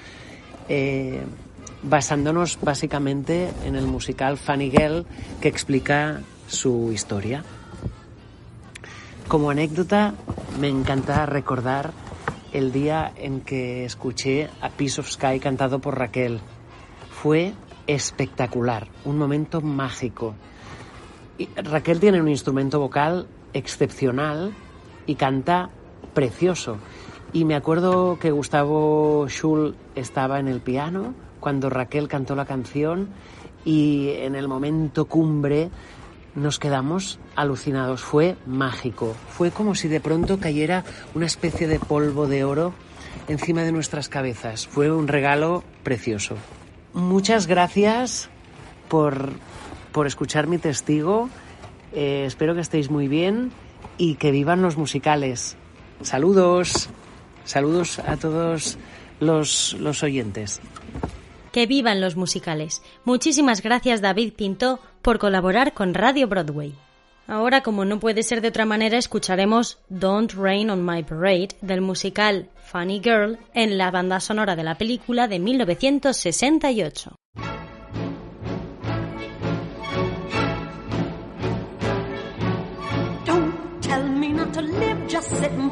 eh, 0.69 1.21
basándonos 1.83 2.59
básicamente 2.61 3.51
en 3.65 3.77
el 3.77 3.87
musical 3.87 4.37
Funny 4.37 4.71
Girl 4.71 5.07
que 5.41 5.49
explica 5.49 6.21
su 6.47 6.91
historia. 6.93 7.45
Como 9.29 9.51
anécdota, 9.51 10.15
me 10.59 10.69
encanta 10.69 11.27
recordar 11.27 11.93
el 12.53 12.73
día 12.73 13.13
en 13.17 13.43
que 13.43 13.85
escuché 13.85 14.49
a 14.61 14.71
Piece 14.71 15.01
of 15.01 15.11
Sky 15.11 15.39
cantado 15.39 15.81
por 15.81 15.99
Raquel. 15.99 16.41
Fue 17.11 17.53
espectacular, 17.87 18.89
un 19.05 19.19
momento 19.19 19.61
mágico. 19.61 20.35
Raquel 21.57 22.01
tiene 22.01 22.21
un 22.21 22.29
instrumento 22.29 22.81
vocal 22.81 23.27
excepcional 23.53 24.55
y 25.07 25.15
canta 25.17 25.71
precioso. 26.15 26.79
Y 27.33 27.45
me 27.45 27.55
acuerdo 27.55 28.19
que 28.19 28.31
Gustavo 28.31 29.27
Schul 29.29 29.77
estaba 29.95 30.41
en 30.41 30.49
el 30.49 30.61
piano 30.61 31.15
cuando 31.41 31.71
Raquel 31.71 32.09
cantó 32.09 32.35
la 32.35 32.45
canción 32.45 33.09
y 33.65 34.11
en 34.19 34.35
el 34.35 34.49
momento 34.49 35.07
cumbre 35.07 35.71
nos 36.35 36.59
quedamos 36.59 37.19
alucinados. 37.37 38.03
Fue 38.03 38.37
mágico. 38.47 39.15
Fue 39.31 39.51
como 39.51 39.75
si 39.75 39.89
de 39.89 40.01
pronto 40.01 40.39
cayera 40.39 40.85
una 41.15 41.27
especie 41.27 41.67
de 41.67 41.79
polvo 41.79 42.27
de 42.27 42.45
oro 42.45 42.73
encima 43.29 43.63
de 43.63 43.73
nuestras 43.73 44.09
cabezas. 44.09 44.67
Fue 44.67 44.91
un 44.91 45.09
regalo 45.09 45.65
precioso. 45.83 46.37
Muchas 46.95 47.47
gracias 47.47 48.31
por, 48.89 49.33
escuchar 50.07 50.47
mi 50.47 50.59
testigo. 50.59 51.29
Eh, 51.93 52.25
espero 52.27 52.55
que 52.55 52.61
estéis 52.61 52.91
muy 52.91 53.09
bien 53.09 53.51
y 53.97 54.15
que 54.15 54.31
vivan 54.31 54.63
los 54.63 54.77
musicales. 54.77 55.57
Saludos. 56.03 56.89
Saludos 57.45 57.99
a 57.99 58.17
todos 58.17 58.79
los, 59.21 59.75
los 59.81 60.03
oyentes. 60.03 60.61
Que 61.53 61.67
vivan 61.67 62.01
los 62.01 62.17
musicales. 62.17 62.83
Muchísimas 63.05 63.63
gracias 63.63 64.01
David 64.01 64.35
Pinto 64.35 64.81
por 65.03 65.19
colaborar 65.19 65.73
con 65.75 65.95
Radio 65.95 66.29
Broadway. 66.29 66.75
Ahora, 67.27 67.63
como 67.63 67.85
no 67.85 68.01
puede 68.01 68.23
ser 68.23 68.41
de 68.41 68.49
otra 68.49 68.65
manera, 68.65 68.97
escucharemos 68.97 69.79
Don't 69.91 70.33
Rain 70.33 70.71
on 70.71 70.85
My 70.85 71.03
Parade 71.03 71.51
del 71.61 71.83
musical 71.83 72.49
Funny 72.65 73.01
Girl 73.05 73.39
en 73.53 73.77
la 73.77 73.91
banda 73.91 74.19
sonora 74.21 74.57
de 74.57 74.65
la 74.65 74.77
película 74.77 75.29
de 75.29 75.39
1968. 75.39 77.17
Don't 83.27 83.83
tell 83.83 84.09
me 84.09 84.29
not 84.31 84.53
to 84.55 84.63
live, 84.63 85.07
just 85.07 85.29
sit 85.29 85.53
and. 85.53 85.71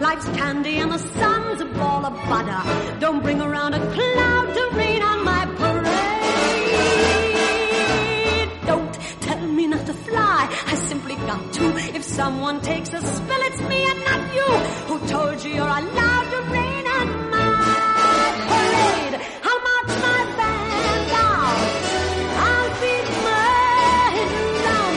Life's 0.00 0.28
candy 0.36 0.78
and 0.78 0.90
the 0.90 0.98
sun's 0.98 1.60
a 1.60 1.66
ball 1.66 2.04
of 2.04 2.14
butter. 2.28 2.98
Don't 3.00 3.22
bring 3.22 3.40
around 3.40 3.74
a 3.74 3.80
cloud 3.94 4.53
fly, 10.14 10.42
I 10.72 10.74
simply 10.90 11.16
got 11.30 11.42
to. 11.58 11.64
If 11.98 12.04
someone 12.04 12.60
takes 12.60 12.90
a 12.92 13.00
spill, 13.14 13.42
it's 13.48 13.60
me 13.70 13.80
and 13.92 14.00
not 14.08 14.22
you. 14.36 14.50
Who 14.88 14.96
told 15.14 15.36
you 15.44 15.50
you're 15.58 15.74
allowed 15.80 16.26
to 16.34 16.40
rain 16.56 16.84
on 16.98 17.06
my 17.34 18.26
parade? 18.50 19.14
I'll 19.48 19.60
march 19.68 19.92
my 20.06 20.20
band 20.40 21.10
out. 21.28 21.58
I'll 22.48 22.70
beat 22.82 23.08
my 23.28 24.10
drum. 24.62 24.96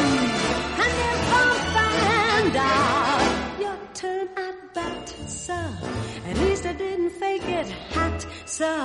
And 0.83 0.93
if 1.11 1.21
I'm 1.41 1.55
found 1.75 2.55
out, 2.75 3.29
your 3.63 3.77
turn 4.01 4.27
at 4.45 4.57
bat, 4.75 5.05
sir. 5.45 5.67
At 6.29 6.37
least 6.45 6.63
I 6.65 6.73
didn't 6.73 7.11
fake 7.21 7.49
it, 7.59 7.67
hat, 7.95 8.19
sir. 8.45 8.79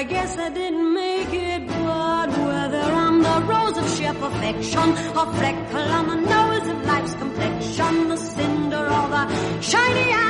I 0.00 0.02
guess 0.04 0.36
I 0.38 0.48
didn't 0.60 0.88
make 0.94 1.32
it, 1.32 1.62
but 1.68 2.28
whether 2.46 2.97
The 3.28 3.44
rose 3.44 3.76
of 3.76 3.88
sheer 3.94 4.14
perfection, 4.14 4.88
a 5.22 5.24
freckle 5.38 5.88
on 5.98 6.06
the 6.08 6.16
nose 6.16 6.66
of 6.72 6.78
life's 6.86 7.14
complexion, 7.14 8.08
the 8.08 8.16
cinder 8.16 8.84
or 8.98 9.06
the 9.14 9.22
shiny 9.60 10.10
apple 10.12 10.27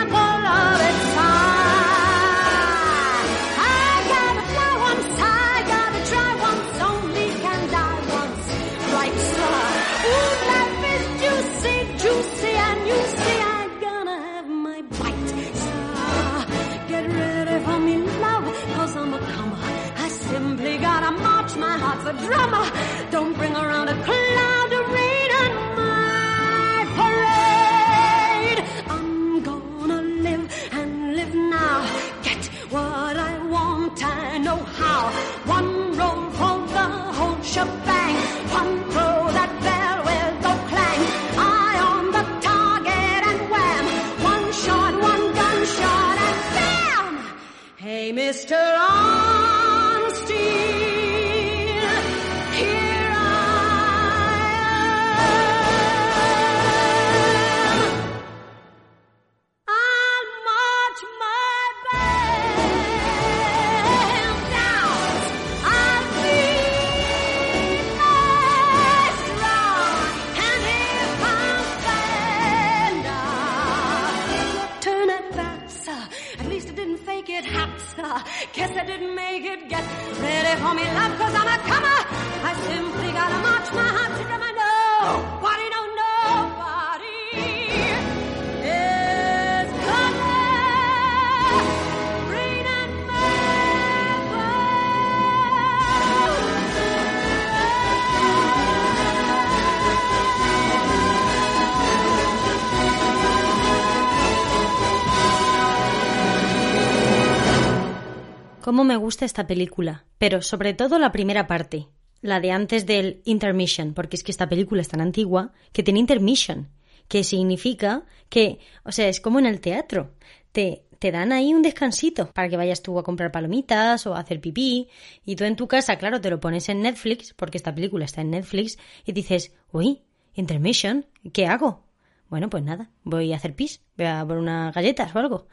Cómo 108.68 108.84
me 108.84 108.96
gusta 108.96 109.24
esta 109.24 109.46
película, 109.46 110.04
pero 110.18 110.42
sobre 110.42 110.74
todo 110.74 110.98
la 110.98 111.10
primera 111.10 111.46
parte, 111.46 111.88
la 112.20 112.40
de 112.40 112.50
antes 112.50 112.86
del 112.86 113.20
intermission, 113.24 113.94
porque 113.94 114.16
es 114.16 114.22
que 114.22 114.32
esta 114.32 114.48
película 114.48 114.80
es 114.80 114.88
tan 114.88 115.00
antigua 115.00 115.52
que 115.72 115.82
tiene 115.82 116.00
intermission, 116.00 116.68
que 117.08 117.24
significa 117.24 118.04
que, 118.28 118.58
o 118.84 118.92
sea, 118.92 119.08
es 119.08 119.20
como 119.20 119.38
en 119.38 119.46
el 119.46 119.60
teatro, 119.60 120.14
te, 120.52 120.84
te 120.98 121.10
dan 121.10 121.32
ahí 121.32 121.54
un 121.54 121.62
descansito 121.62 122.30
para 122.32 122.48
que 122.48 122.56
vayas 122.56 122.82
tú 122.82 122.98
a 122.98 123.04
comprar 123.04 123.32
palomitas 123.32 124.06
o 124.06 124.14
a 124.14 124.20
hacer 124.20 124.40
pipí, 124.40 124.88
y 125.24 125.36
tú 125.36 125.44
en 125.44 125.56
tu 125.56 125.68
casa, 125.68 125.96
claro, 125.96 126.20
te 126.20 126.30
lo 126.30 126.40
pones 126.40 126.68
en 126.68 126.82
Netflix, 126.82 127.32
porque 127.34 127.58
esta 127.58 127.74
película 127.74 128.04
está 128.04 128.20
en 128.20 128.30
Netflix, 128.30 128.78
y 129.04 129.12
dices, 129.12 129.52
uy, 129.72 130.02
intermission, 130.34 131.06
¿qué 131.32 131.46
hago? 131.46 131.87
Bueno, 132.28 132.50
pues 132.50 132.62
nada, 132.62 132.90
voy 133.04 133.32
a 133.32 133.36
hacer 133.36 133.54
pis, 133.54 133.80
voy 133.96 134.06
a 134.06 134.24
por 134.26 134.36
unas 134.36 134.74
galletas 134.74 135.14
o 135.16 135.18
algo. 135.18 135.48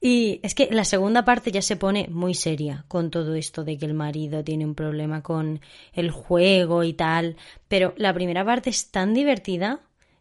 Y 0.00 0.40
es 0.42 0.54
que 0.54 0.68
la 0.70 0.84
segunda 0.84 1.24
parte 1.24 1.52
ya 1.52 1.60
se 1.60 1.76
pone 1.76 2.08
muy 2.10 2.34
seria 2.34 2.86
con 2.88 3.10
todo 3.10 3.34
esto 3.34 3.62
de 3.62 3.76
que 3.76 3.84
el 3.84 3.94
marido 3.94 4.42
tiene 4.42 4.64
un 4.64 4.74
problema 4.74 5.22
con 5.22 5.60
el 5.92 6.10
juego 6.10 6.82
y 6.82 6.94
tal, 6.94 7.36
pero 7.68 7.92
la 7.98 8.14
primera 8.14 8.44
parte 8.44 8.70
es 8.70 8.90
tan 8.90 9.12
divertida, 9.12 9.80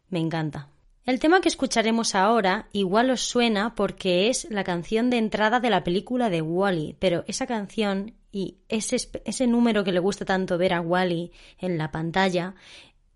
me 0.09 0.19
encanta. 0.19 0.67
El 1.05 1.19
tema 1.19 1.41
que 1.41 1.49
escucharemos 1.49 2.15
ahora 2.15 2.67
igual 2.71 3.09
os 3.09 3.21
suena 3.21 3.75
porque 3.75 4.29
es 4.29 4.47
la 4.49 4.63
canción 4.63 5.09
de 5.09 5.17
entrada 5.17 5.59
de 5.59 5.69
la 5.69 5.83
película 5.83 6.29
de 6.29 6.41
Wally, 6.41 6.95
pero 6.99 7.25
esa 7.27 7.45
canción 7.45 8.13
y 8.31 8.57
ese, 8.69 8.97
ese 9.25 9.47
número 9.47 9.83
que 9.83 9.91
le 9.91 9.99
gusta 9.99 10.25
tanto 10.25 10.57
ver 10.57 10.73
a 10.73 10.81
Wally 10.81 11.31
en 11.59 11.77
la 11.77 11.91
pantalla 11.91 12.55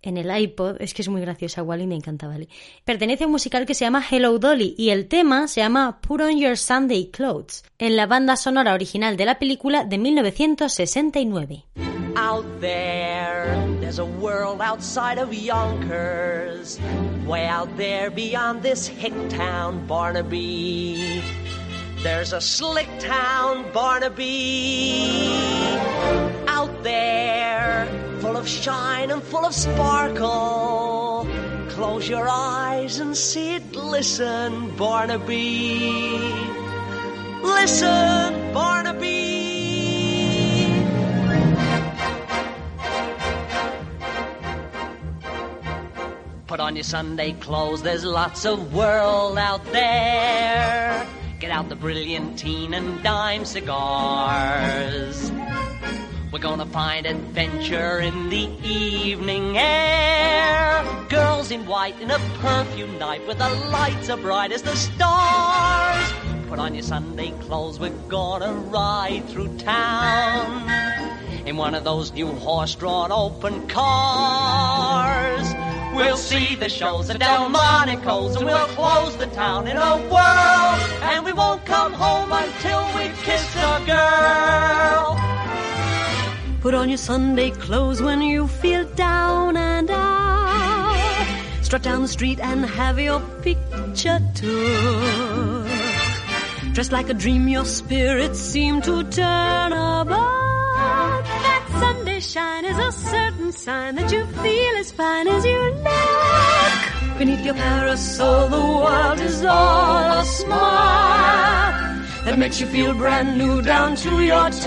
en 0.02 0.16
el 0.16 0.36
iPod, 0.36 0.80
es 0.80 0.94
que 0.94 1.02
es 1.02 1.08
muy 1.08 1.20
graciosa 1.20 1.62
Wally, 1.62 1.86
me 1.86 1.96
encanta 1.96 2.28
Wally. 2.28 2.48
Pertenece 2.84 3.24
a 3.24 3.26
un 3.26 3.32
musical 3.32 3.66
que 3.66 3.74
se 3.74 3.84
llama 3.84 4.04
Hello 4.08 4.38
Dolly 4.38 4.74
y 4.78 4.90
el 4.90 5.08
tema 5.08 5.48
se 5.48 5.60
llama 5.60 6.00
Put 6.00 6.20
on 6.20 6.38
Your 6.38 6.56
Sunday 6.56 7.10
Clothes, 7.10 7.64
en 7.78 7.96
la 7.96 8.06
banda 8.06 8.36
sonora 8.36 8.74
original 8.74 9.16
de 9.16 9.24
la 9.24 9.38
película 9.38 9.84
de 9.84 9.98
1969. 9.98 11.64
Out 12.16 12.46
there, 12.60 13.46
there's 13.80 13.98
a 13.98 14.04
world 14.04 14.60
outside 14.60 15.18
of 15.18 15.32
Yonkers, 15.32 16.78
there 17.76 18.10
beyond 18.10 18.62
this 18.62 18.88
Barnaby. 19.86 21.22
There's 22.02 22.32
a 22.32 22.40
slick 22.40 22.88
town, 23.00 23.72
Barnaby, 23.72 25.34
out 26.46 26.82
there, 26.82 27.88
full 28.20 28.36
of 28.36 28.48
shine 28.48 29.10
and 29.10 29.22
full 29.22 29.44
of 29.44 29.52
sparkle. 29.52 31.26
Close 31.70 32.08
your 32.08 32.28
eyes 32.28 33.00
and 33.00 33.16
see 33.16 33.56
it 33.56 33.68
Listen, 33.74 34.76
Barnaby. 34.76 35.90
Listen, 37.42 38.52
Barnaby. 38.52 39.18
Put 46.46 46.60
on 46.60 46.76
your 46.76 46.84
Sunday 46.84 47.32
clothes, 47.32 47.82
there's 47.82 48.04
lots 48.04 48.44
of 48.44 48.72
world 48.72 49.36
out 49.36 49.64
there. 49.72 51.04
Get 51.40 51.52
out 51.52 51.68
the 51.68 51.76
brilliantine 51.76 52.74
and 52.74 53.00
dime 53.04 53.44
cigars. 53.44 55.30
We're 56.32 56.40
gonna 56.40 56.66
find 56.66 57.06
adventure 57.06 58.00
in 58.00 58.28
the 58.28 58.50
evening 58.64 59.56
air. 59.56 60.84
Girls 61.08 61.52
in 61.52 61.64
white 61.66 62.00
in 62.00 62.10
a 62.10 62.18
perfume 62.40 62.98
night 62.98 63.24
where 63.24 63.36
the 63.36 63.48
lights 63.70 64.10
are 64.10 64.16
bright 64.16 64.50
as 64.50 64.62
the 64.62 64.74
stars. 64.74 66.12
Put 66.48 66.58
on 66.58 66.74
your 66.74 66.82
Sunday 66.82 67.30
clothes, 67.42 67.78
we're 67.78 67.90
gonna 68.08 68.52
ride 68.52 69.28
through 69.28 69.56
town. 69.58 70.68
In 71.46 71.56
one 71.56 71.76
of 71.76 71.84
those 71.84 72.12
new 72.12 72.26
horse-drawn 72.26 73.12
open 73.12 73.68
cars. 73.68 75.46
We'll 75.94 76.16
see 76.16 76.56
the 76.56 76.68
shows 76.68 77.08
at 77.10 77.20
Delmonico's 77.20 78.34
and 78.34 78.44
we'll 78.44 78.66
close 78.68 79.16
the 79.16 79.26
town 79.26 79.68
in 79.68 79.76
a 79.76 79.98
whirl. 80.08 80.47
And 81.10 81.24
we 81.24 81.32
won't 81.32 81.64
come 81.64 81.92
home 81.92 82.30
until 82.32 82.82
we 82.96 83.08
kiss 83.22 83.56
a 83.56 83.82
girl. 83.86 85.18
Put 86.60 86.74
on 86.74 86.88
your 86.88 86.98
Sunday 86.98 87.50
clothes 87.50 88.02
when 88.02 88.20
you 88.20 88.48
feel 88.48 88.84
down 88.94 89.56
and 89.56 89.90
out. 89.90 91.38
Strut 91.62 91.82
down 91.82 92.02
the 92.02 92.08
street 92.08 92.40
and 92.40 92.64
have 92.64 92.98
your 92.98 93.20
picture 93.42 94.20
took. 94.34 95.66
Dressed 96.74 96.92
like 96.92 97.08
a 97.08 97.14
dream, 97.14 97.48
your 97.48 97.64
spirits 97.64 98.38
seem 98.38 98.80
to 98.82 99.02
turn 99.04 99.72
about. 99.72 101.24
That 101.24 101.64
Sunday 101.80 102.20
shine 102.20 102.64
is 102.64 102.78
a 102.78 102.92
certain 102.92 103.52
sign 103.52 103.94
that 103.96 104.12
you 104.12 104.24
feel 104.26 104.76
as 104.76 104.92
fine 104.92 105.26
as 105.28 105.44
you 105.44 105.58
look. 105.58 106.67
Beneath 107.18 107.44
your 107.44 107.54
parasol, 107.54 108.48
the 108.48 108.60
world 108.60 109.18
is 109.18 109.44
all 109.44 110.20
a 110.20 110.24
smile 110.24 112.04
that 112.24 112.38
makes 112.38 112.60
you 112.60 112.66
feel 112.68 112.94
brand 112.94 113.36
new 113.36 113.60
down 113.60 113.96
to 113.96 114.22
your 114.22 114.48
toes. 114.50 114.62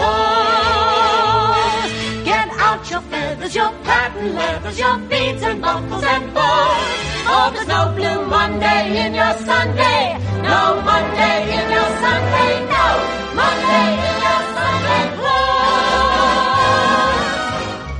Get 2.25 2.49
out 2.59 2.91
your 2.91 2.99
feathers, 3.11 3.55
your 3.55 3.71
patent 3.87 4.35
leathers, 4.35 4.77
your 4.77 4.97
beads 4.97 5.41
and 5.43 5.61
buckles 5.61 6.03
and 6.03 6.33
bows. 6.33 6.83
Oh, 7.33 7.51
there's 7.53 7.67
no 7.69 7.93
blue 7.95 8.25
Monday 8.25 9.05
in 9.05 9.13
your 9.15 9.33
Sunday, 9.47 10.17
no 10.43 10.81
Monday 10.83 11.37
in 11.57 11.71
your 11.71 11.89
Sunday, 12.03 12.51
no 12.75 12.85
Monday 13.39 13.87
in 14.09 14.15
your 14.27 14.41
Sunday 14.57 15.03
clothes. 15.19 16.51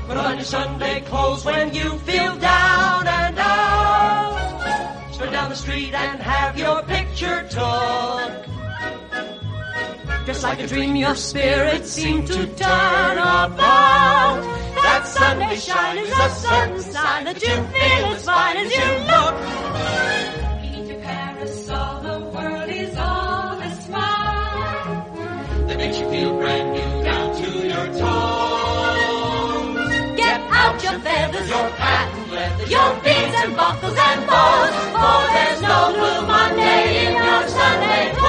Put 0.07 0.17
on 0.17 0.35
your 0.35 0.43
Sunday 0.43 0.99
clothes 1.07 1.45
when 1.45 1.73
you 1.73 1.97
feel 1.99 2.35
street 5.81 5.93
and 5.93 6.21
have 6.21 6.57
your 6.57 6.83
picture 6.83 7.47
took. 7.49 8.31
Just 10.25 10.43
like 10.43 10.59
a 10.59 10.67
dream, 10.67 10.95
your 10.95 11.15
spirit 11.15 11.85
seemed 11.85 12.27
to 12.27 12.45
turn 12.45 13.17
about. 13.17 14.41
That 14.83 15.07
Sunday 15.07 15.55
shine 15.55 15.97
is 15.97 16.11
a 16.11 16.29
certain 16.29 16.81
sign 16.81 17.25
that 17.25 17.41
you 17.41 17.55
feel 17.73 18.05
as 18.13 18.25
fine 18.25 18.57
as 18.57 18.71
you 18.77 18.85
look. 19.11 19.35
The 22.01 22.19
world 22.33 22.69
is 22.69 22.97
all 22.97 23.59
a 23.59 23.71
smile 23.85 25.05
that 25.67 25.77
makes 25.77 25.99
you 25.99 26.09
feel 26.09 26.37
brand 26.37 26.67
new 26.73 27.03
down 27.03 27.27
to 27.41 27.49
your 27.71 27.87
toes. 28.01 28.97
Get 30.17 30.39
out 30.59 30.83
your 30.83 30.99
feathers, 30.99 31.49
your 31.49 31.69
leather, 32.41 32.65
your 32.65 32.89
beads 33.03 33.35
and 33.41 33.55
buckles 33.55 33.97
and 33.97 34.27
bows, 34.27 34.73
for 35.01 35.21
there's 35.33 35.61
no 35.61 35.79
blue 35.97 36.21
Monday 36.27 37.05
in 37.05 37.13
your 37.13 37.47
Sunday 37.47 38.20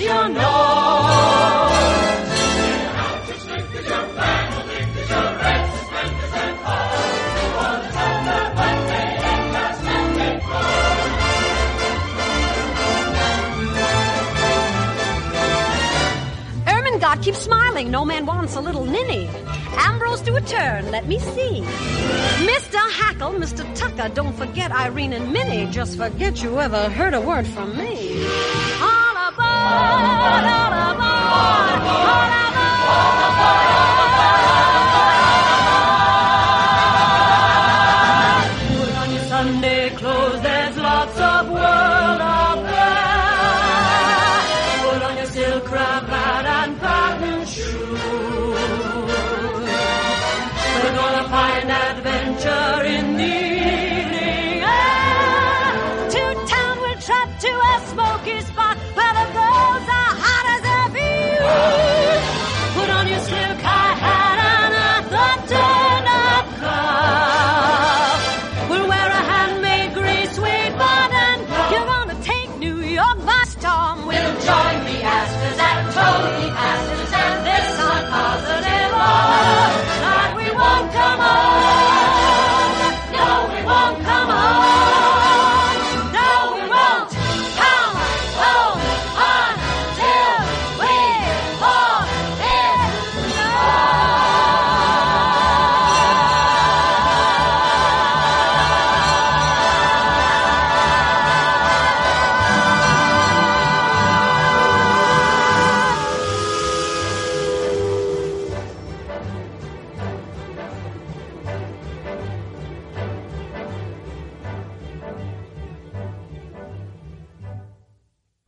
you 0.00 0.06
tilt 0.06 0.14
your 0.14 0.28
nose. 0.28 0.42
Ermengarde 16.66 17.22
keeps 17.22 17.38
smiling. 17.38 17.90
No 17.90 18.04
man 18.04 18.26
wants 18.26 18.56
a 18.56 18.60
little 18.60 18.84
ninny. 18.84 19.28
Ambrose 19.76 20.20
do 20.20 20.36
a 20.36 20.40
turn. 20.40 20.90
Let 20.90 21.06
me 21.06 21.18
see. 21.18 21.62
Mr. 22.46 22.78
Hackle, 22.92 23.32
Mr. 23.32 23.64
Tucker, 23.74 24.08
don't 24.14 24.34
forget 24.34 24.70
Irene 24.70 25.14
and 25.14 25.32
Minnie. 25.32 25.70
Just 25.70 25.96
forget 25.96 26.42
you 26.42 26.60
ever 26.60 26.88
heard 26.90 27.14
a 27.14 27.20
word 27.20 27.46
from 27.46 27.76
me. 27.76 28.26
Oh, 29.64 30.16
bora, 30.18 30.94
bora, 30.98 31.76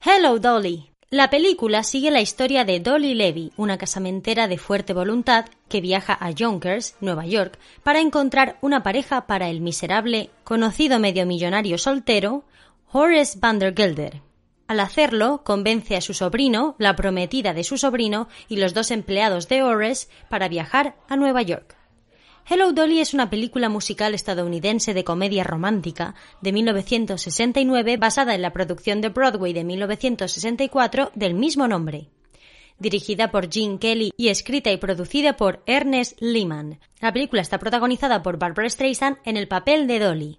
Hello 0.06 0.38
Dolly. 0.38 0.90
La 1.08 1.30
película 1.30 1.82
sigue 1.82 2.10
la 2.10 2.20
historia 2.20 2.66
de 2.66 2.78
Dolly 2.78 3.14
Levy, 3.14 3.52
una 3.56 3.78
casamentera 3.78 4.48
de 4.48 4.58
fuerte 4.58 4.92
voluntad 4.92 5.46
que 5.70 5.80
viaja 5.80 6.14
a 6.20 6.30
Yonkers, 6.30 6.94
Nueva 7.00 7.24
York, 7.24 7.58
para 7.82 8.00
encontrar 8.00 8.58
una 8.60 8.82
pareja 8.82 9.26
para 9.26 9.48
el 9.48 9.62
miserable, 9.62 10.28
conocido 10.44 10.98
medio 10.98 11.24
millonario 11.24 11.78
soltero, 11.78 12.44
Horace 12.92 13.38
Vandergelder. 13.38 14.20
Al 14.68 14.80
hacerlo, 14.80 15.40
convence 15.42 15.96
a 15.96 16.02
su 16.02 16.12
sobrino, 16.12 16.76
la 16.78 16.96
prometida 16.96 17.54
de 17.54 17.64
su 17.64 17.78
sobrino 17.78 18.28
y 18.46 18.56
los 18.58 18.74
dos 18.74 18.90
empleados 18.90 19.48
de 19.48 19.62
Horace 19.62 20.08
para 20.28 20.48
viajar 20.48 20.96
a 21.08 21.16
Nueva 21.16 21.40
York. 21.40 21.78
Hello 22.46 22.72
Dolly 22.72 23.00
es 23.00 23.14
una 23.14 23.30
película 23.30 23.70
musical 23.70 24.14
estadounidense 24.14 24.92
de 24.92 25.02
comedia 25.02 25.44
romántica 25.44 26.14
de 26.42 26.52
1969 26.52 27.96
basada 27.96 28.34
en 28.34 28.42
la 28.42 28.52
producción 28.52 29.00
de 29.00 29.08
Broadway 29.08 29.54
de 29.54 29.64
1964 29.64 31.10
del 31.14 31.32
mismo 31.32 31.66
nombre. 31.68 32.10
Dirigida 32.78 33.30
por 33.30 33.50
Gene 33.50 33.78
Kelly 33.78 34.12
y 34.18 34.28
escrita 34.28 34.70
y 34.70 34.76
producida 34.76 35.38
por 35.38 35.62
Ernest 35.64 36.20
Lehman. 36.20 36.80
La 37.00 37.14
película 37.14 37.40
está 37.40 37.58
protagonizada 37.58 38.22
por 38.22 38.38
Barbara 38.38 38.68
Streisand 38.68 39.16
en 39.24 39.38
el 39.38 39.48
papel 39.48 39.86
de 39.86 40.00
Dolly. 40.00 40.38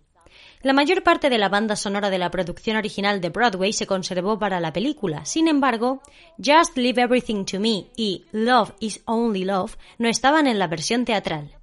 La 0.62 0.74
mayor 0.74 1.02
parte 1.02 1.32
de 1.32 1.40
la 1.40 1.50
banda 1.50 1.76
sonora 1.76 2.12
de 2.12 2.20
la 2.20 2.30
producción 2.30 2.78
original 2.78 3.20
de 3.20 3.30
Broadway 3.30 3.74
se 3.74 3.88
conservó 3.88 4.38
para 4.38 4.60
la 4.60 4.72
película. 4.72 5.26
Sin 5.26 5.48
embargo, 5.48 6.04
Just 6.38 6.78
Leave 6.78 7.02
Everything 7.02 7.46
to 7.46 7.60
Me 7.60 7.88
y 7.96 8.26
Love 8.32 8.74
is 8.80 9.02
Only 9.06 9.44
Love 9.44 9.76
no 9.98 10.08
estaban 10.08 10.46
en 10.46 10.60
la 10.60 10.68
versión 10.68 11.04
teatral. 11.04 11.55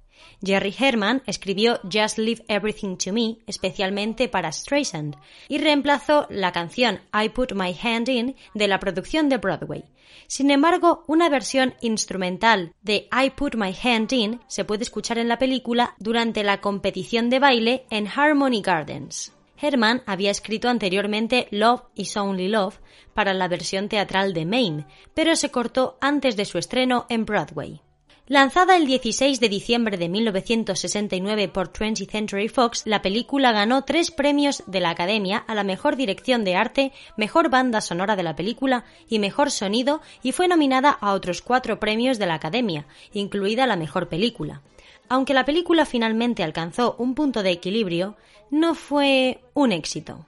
Jerry 0.45 0.75
Herman 0.77 1.23
escribió 1.25 1.79
Just 1.83 2.17
Leave 2.17 2.43
Everything 2.47 2.97
to 2.97 3.13
Me 3.13 3.37
especialmente 3.47 4.27
para 4.27 4.51
Streisand 4.51 5.15
y 5.47 5.57
reemplazó 5.57 6.27
la 6.29 6.51
canción 6.51 6.99
I 7.13 7.29
Put 7.29 7.53
My 7.53 7.75
Hand 7.81 8.09
In 8.09 8.35
de 8.53 8.67
la 8.67 8.79
producción 8.79 9.29
de 9.29 9.37
Broadway. 9.37 9.85
Sin 10.27 10.51
embargo, 10.51 11.03
una 11.07 11.29
versión 11.29 11.75
instrumental 11.81 12.73
de 12.81 13.07
I 13.11 13.29
Put 13.29 13.55
My 13.55 13.73
Hand 13.83 14.11
In 14.11 14.41
se 14.47 14.65
puede 14.65 14.83
escuchar 14.83 15.17
en 15.17 15.29
la 15.29 15.37
película 15.37 15.95
durante 15.99 16.43
la 16.43 16.59
competición 16.59 17.29
de 17.29 17.39
baile 17.39 17.85
en 17.89 18.07
Harmony 18.07 18.61
Gardens. 18.61 19.31
Herman 19.61 20.03
había 20.05 20.31
escrito 20.31 20.67
anteriormente 20.67 21.47
Love 21.51 21.83
is 21.95 22.17
Only 22.17 22.49
Love 22.49 22.79
para 23.13 23.33
la 23.33 23.47
versión 23.47 23.87
teatral 23.87 24.33
de 24.33 24.45
Maine, 24.45 24.85
pero 25.13 25.35
se 25.35 25.51
cortó 25.51 25.97
antes 26.01 26.35
de 26.35 26.45
su 26.45 26.57
estreno 26.57 27.05
en 27.09 27.25
Broadway. 27.25 27.82
Lanzada 28.27 28.77
el 28.77 28.85
16 28.85 29.41
de 29.41 29.49
diciembre 29.49 29.97
de 29.97 30.07
1969 30.07 31.49
por 31.49 31.73
20th 31.73 32.09
Century 32.09 32.47
Fox, 32.47 32.83
la 32.85 33.01
película 33.01 33.51
ganó 33.51 33.83
tres 33.83 34.11
premios 34.11 34.63
de 34.65 34.79
la 34.79 34.91
Academia 34.91 35.39
a 35.39 35.53
la 35.53 35.65
mejor 35.65 35.97
dirección 35.97 36.45
de 36.45 36.55
arte, 36.55 36.93
mejor 37.17 37.49
banda 37.49 37.81
sonora 37.81 38.15
de 38.15 38.23
la 38.23 38.37
película 38.37 38.85
y 39.09 39.19
mejor 39.19 39.51
sonido 39.51 39.99
y 40.21 40.31
fue 40.31 40.47
nominada 40.47 40.89
a 40.89 41.11
otros 41.11 41.41
cuatro 41.41 41.81
premios 41.81 42.17
de 42.17 42.27
la 42.27 42.35
Academia, 42.35 42.87
incluida 43.11 43.67
la 43.67 43.75
mejor 43.75 44.07
película. 44.07 44.61
Aunque 45.09 45.33
la 45.33 45.43
película 45.43 45.85
finalmente 45.85 46.43
alcanzó 46.43 46.95
un 46.99 47.15
punto 47.15 47.43
de 47.43 47.51
equilibrio, 47.51 48.15
no 48.49 48.73
fue 48.73 49.41
un 49.53 49.73
éxito. 49.73 50.25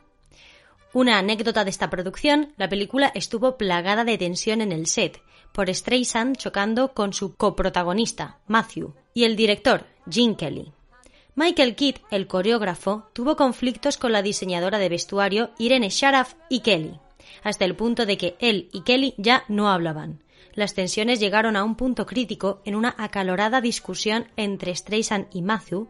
Una 0.91 1.17
anécdota 1.17 1.63
de 1.63 1.69
esta 1.69 1.89
producción, 1.89 2.53
la 2.58 2.67
película 2.67 3.10
estuvo 3.15 3.58
plagada 3.58 4.03
de 4.03 4.17
tensión 4.17 4.60
en 4.60 4.73
el 4.73 4.88
set, 4.88 5.21
por 5.55 5.73
Streisand 5.73 6.35
chocando 6.35 6.93
con 6.93 7.13
su 7.13 7.35
coprotagonista, 7.35 8.39
Matthew, 8.45 8.93
y 9.13 9.23
el 9.23 9.37
director, 9.37 9.85
Gene 10.07 10.35
Kelly. 10.35 10.73
Michael 11.33 11.75
Kidd, 11.75 11.95
el 12.11 12.27
coreógrafo, 12.27 13.09
tuvo 13.13 13.37
conflictos 13.37 13.97
con 13.97 14.11
la 14.11 14.21
diseñadora 14.21 14.79
de 14.79 14.89
vestuario 14.89 15.51
Irene 15.57 15.89
Sharaf 15.89 16.33
y 16.49 16.59
Kelly, 16.59 16.99
hasta 17.41 17.63
el 17.63 17.75
punto 17.75 18.05
de 18.05 18.17
que 18.17 18.35
él 18.39 18.69
y 18.73 18.81
Kelly 18.81 19.15
ya 19.17 19.45
no 19.47 19.69
hablaban. 19.69 20.21
Las 20.53 20.73
tensiones 20.73 21.19
llegaron 21.19 21.55
a 21.55 21.63
un 21.63 21.75
punto 21.75 22.05
crítico 22.05 22.61
en 22.65 22.75
una 22.75 22.93
acalorada 22.97 23.61
discusión 23.61 24.27
entre 24.35 24.75
Streisand 24.75 25.27
y 25.33 25.41
Matthew 25.41 25.87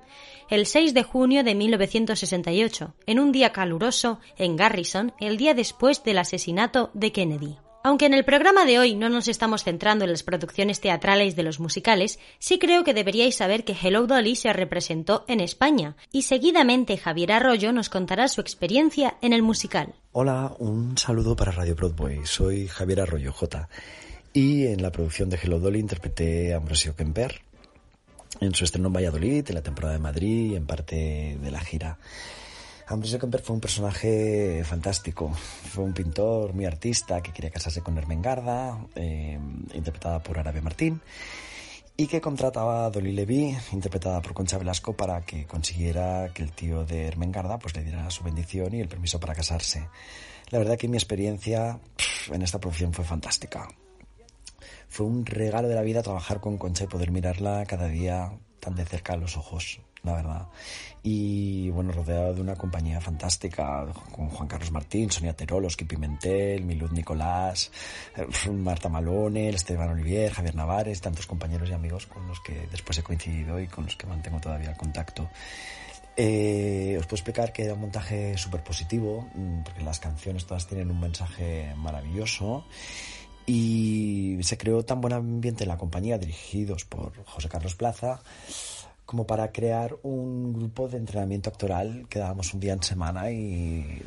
el 0.50 0.68
6 0.68 0.94
de 0.94 1.04
junio 1.04 1.44
de 1.44 1.56
1968, 1.56 2.94
en 3.08 3.20
un 3.20 3.32
día 3.32 3.52
caluroso 3.52 4.20
en 4.38 4.56
Garrison, 4.56 5.14
el 5.20 5.38
día 5.38 5.56
después 5.56 6.04
del 6.04 6.20
asesinato 6.20 6.92
de 6.94 7.12
Kennedy. 7.12 7.58
Aunque 7.86 8.08
en 8.08 8.16
el 8.16 8.26
programa 8.26 8.66
de 8.66 8.80
hoy 8.80 8.96
no 8.96 9.10
nos 9.10 9.28
estamos 9.28 9.64
centrando 9.64 10.06
en 10.06 10.12
las 10.12 10.24
producciones 10.24 10.82
teatrales 10.82 11.36
de 11.36 11.44
los 11.44 11.60
musicales, 11.60 12.18
sí 12.40 12.58
creo 12.58 12.84
que 12.84 12.96
deberíais 12.96 13.36
saber 13.36 13.64
que 13.64 13.78
Hello 13.80 14.08
Dolly 14.08 14.36
se 14.36 14.52
representó 14.54 15.24
en 15.28 15.40
España 15.40 15.96
y 16.12 16.24
seguidamente 16.24 16.98
Javier 16.98 17.34
Arroyo 17.34 17.72
nos 17.74 17.90
contará 17.90 18.28
su 18.28 18.42
experiencia 18.42 19.18
en 19.22 19.34
el 19.34 19.44
musical. 19.44 19.94
Hola, 20.14 20.56
un 20.58 20.98
saludo 20.98 21.36
para 21.36 21.52
Radio 21.52 21.76
Broadway. 21.76 22.22
Soy 22.24 22.68
Javier 22.68 23.02
Arroyo 23.02 23.32
J. 23.32 23.70
Y 24.34 24.66
en 24.66 24.82
la 24.82 24.92
producción 24.92 25.30
de 25.30 25.38
Hello 25.38 25.60
Dolly 25.60 25.78
interpreté 25.78 26.56
a 26.56 26.58
Ambrosio 26.58 26.96
Kemper 26.96 27.44
en 28.42 28.56
su 28.56 28.64
estreno 28.64 28.88
en 28.88 28.94
Valladolid, 28.94 29.46
en 29.48 29.54
la 29.54 29.62
temporada 29.62 29.94
de 29.94 30.00
Madrid 30.00 30.54
y 30.54 30.56
en 30.56 30.66
parte 30.66 31.38
de 31.40 31.52
la 31.52 31.60
gira. 31.60 32.00
Ambrosio 32.88 33.18
Kemper 33.18 33.42
fue 33.42 33.56
un 33.56 33.62
personaje 33.62 34.64
fantástico. 34.64 35.32
Fue 35.34 35.84
un 35.84 35.94
pintor 35.94 36.54
muy 36.54 36.66
artista 36.66 37.22
que 37.22 37.34
quería 37.34 37.50
casarse 37.50 37.82
con 37.82 37.98
Ermengarda, 37.98 38.78
eh, 38.94 39.40
interpretada 39.74 40.22
por 40.22 40.38
Arabia 40.38 40.62
Martín, 40.62 41.02
y 41.98 42.06
que 42.06 42.22
contrataba 42.22 42.86
a 42.86 42.90
Dolly 42.92 43.12
Levy, 43.12 43.58
interpretada 43.72 44.22
por 44.22 44.36
Concha 44.36 44.60
Velasco, 44.60 44.96
para 44.96 45.22
que 45.22 45.48
consiguiera 45.48 46.30
que 46.32 46.44
el 46.44 46.52
tío 46.52 46.86
de 46.86 47.08
Ermengarda 47.08 47.58
pues, 47.58 47.76
le 47.76 47.84
diera 47.84 48.08
su 48.12 48.24
bendición 48.24 48.76
y 48.76 48.82
el 48.82 48.88
permiso 48.88 49.20
para 49.20 49.34
casarse. 49.34 49.90
La 50.52 50.60
verdad 50.60 50.78
que 50.78 50.88
mi 50.88 50.98
experiencia 50.98 51.80
en 52.32 52.42
esta 52.44 52.60
producción 52.60 52.94
fue 52.94 53.04
fantástica. 53.04 53.68
Fue 54.90 55.08
un 55.08 55.26
regalo 55.26 55.68
de 55.68 55.76
la 55.76 55.82
vida 55.82 56.04
trabajar 56.04 56.40
con 56.40 56.60
Concha 56.60 56.84
y 56.84 56.88
poder 56.88 57.10
mirarla 57.10 57.66
cada 57.66 57.88
día 57.88 58.32
tan 58.60 58.76
de 58.76 58.86
cerca 58.86 59.14
a 59.14 59.18
los 59.18 59.38
ojos 59.38 59.82
la 60.06 60.14
verdad. 60.14 60.48
Y 61.04 61.70
bueno, 61.70 61.92
rodeado 61.92 62.34
de 62.34 62.42
una 62.42 62.56
compañía 62.56 63.00
fantástica, 63.00 63.86
con 64.12 64.30
Juan 64.30 64.48
Carlos 64.48 64.72
Martín, 64.72 65.12
Sonia 65.12 65.34
Terolo, 65.34 65.68
Osky 65.68 65.86
Pimentel, 65.86 66.64
Milud 66.64 66.92
Nicolás, 66.92 67.72
eh, 68.16 68.50
Marta 68.52 68.90
Malone, 68.90 69.50
Esteban 69.50 69.90
Olivier, 69.90 70.32
Javier 70.32 70.56
Navares, 70.56 71.02
tantos 71.02 71.28
compañeros 71.28 71.70
y 71.70 71.74
amigos 71.74 72.08
con 72.08 72.28
los 72.28 72.40
que 72.40 72.68
después 72.72 72.98
he 72.98 73.04
coincidido 73.04 73.60
y 73.60 73.68
con 73.68 73.86
los 73.86 73.96
que 73.96 74.08
mantengo 74.08 74.40
todavía 74.40 74.72
el 74.72 74.78
contacto. 74.78 75.30
Eh, 76.18 76.96
os 76.98 77.06
puedo 77.06 77.18
explicar 77.18 77.52
que 77.52 77.64
era 77.66 77.74
un 77.74 77.82
montaje 77.82 78.38
súper 78.38 78.64
positivo, 78.64 79.28
mm, 79.36 79.64
porque 79.64 79.84
las 79.84 80.00
canciones 80.00 80.46
todas 80.46 80.66
tienen 80.66 80.90
un 80.90 81.00
mensaje 81.00 81.74
maravilloso 81.76 82.66
y 83.46 84.38
se 84.42 84.58
creó 84.58 84.84
tan 84.84 85.02
buen 85.02 85.14
ambiente 85.14 85.66
en 85.66 85.70
la 85.70 85.78
compañía, 85.78 86.18
dirigidos 86.18 86.86
por 86.86 87.14
José 87.26 87.50
Carlos 87.50 87.76
Plaza, 87.76 88.22
como 89.06 89.28
para 89.28 89.52
crear 89.52 89.96
un 90.04 90.54
grupo 90.54 90.88
de 90.88 90.98
entrenamiento 90.98 91.50
actoral 91.50 92.08
que 92.10 92.20
dábamos 92.20 92.54
un 92.54 92.60
día 92.60 92.74
en 92.74 92.84
semana 92.84 93.32
y, 93.32 94.02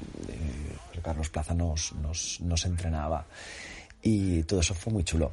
Carlos 1.02 1.30
Plaza 1.30 1.54
nos, 1.54 1.92
nos, 1.94 2.40
nos, 2.40 2.66
entrenaba. 2.66 3.24
Y 4.02 4.42
todo 4.42 4.60
eso 4.60 4.74
fue 4.74 4.92
muy 4.92 5.04
chulo. 5.04 5.30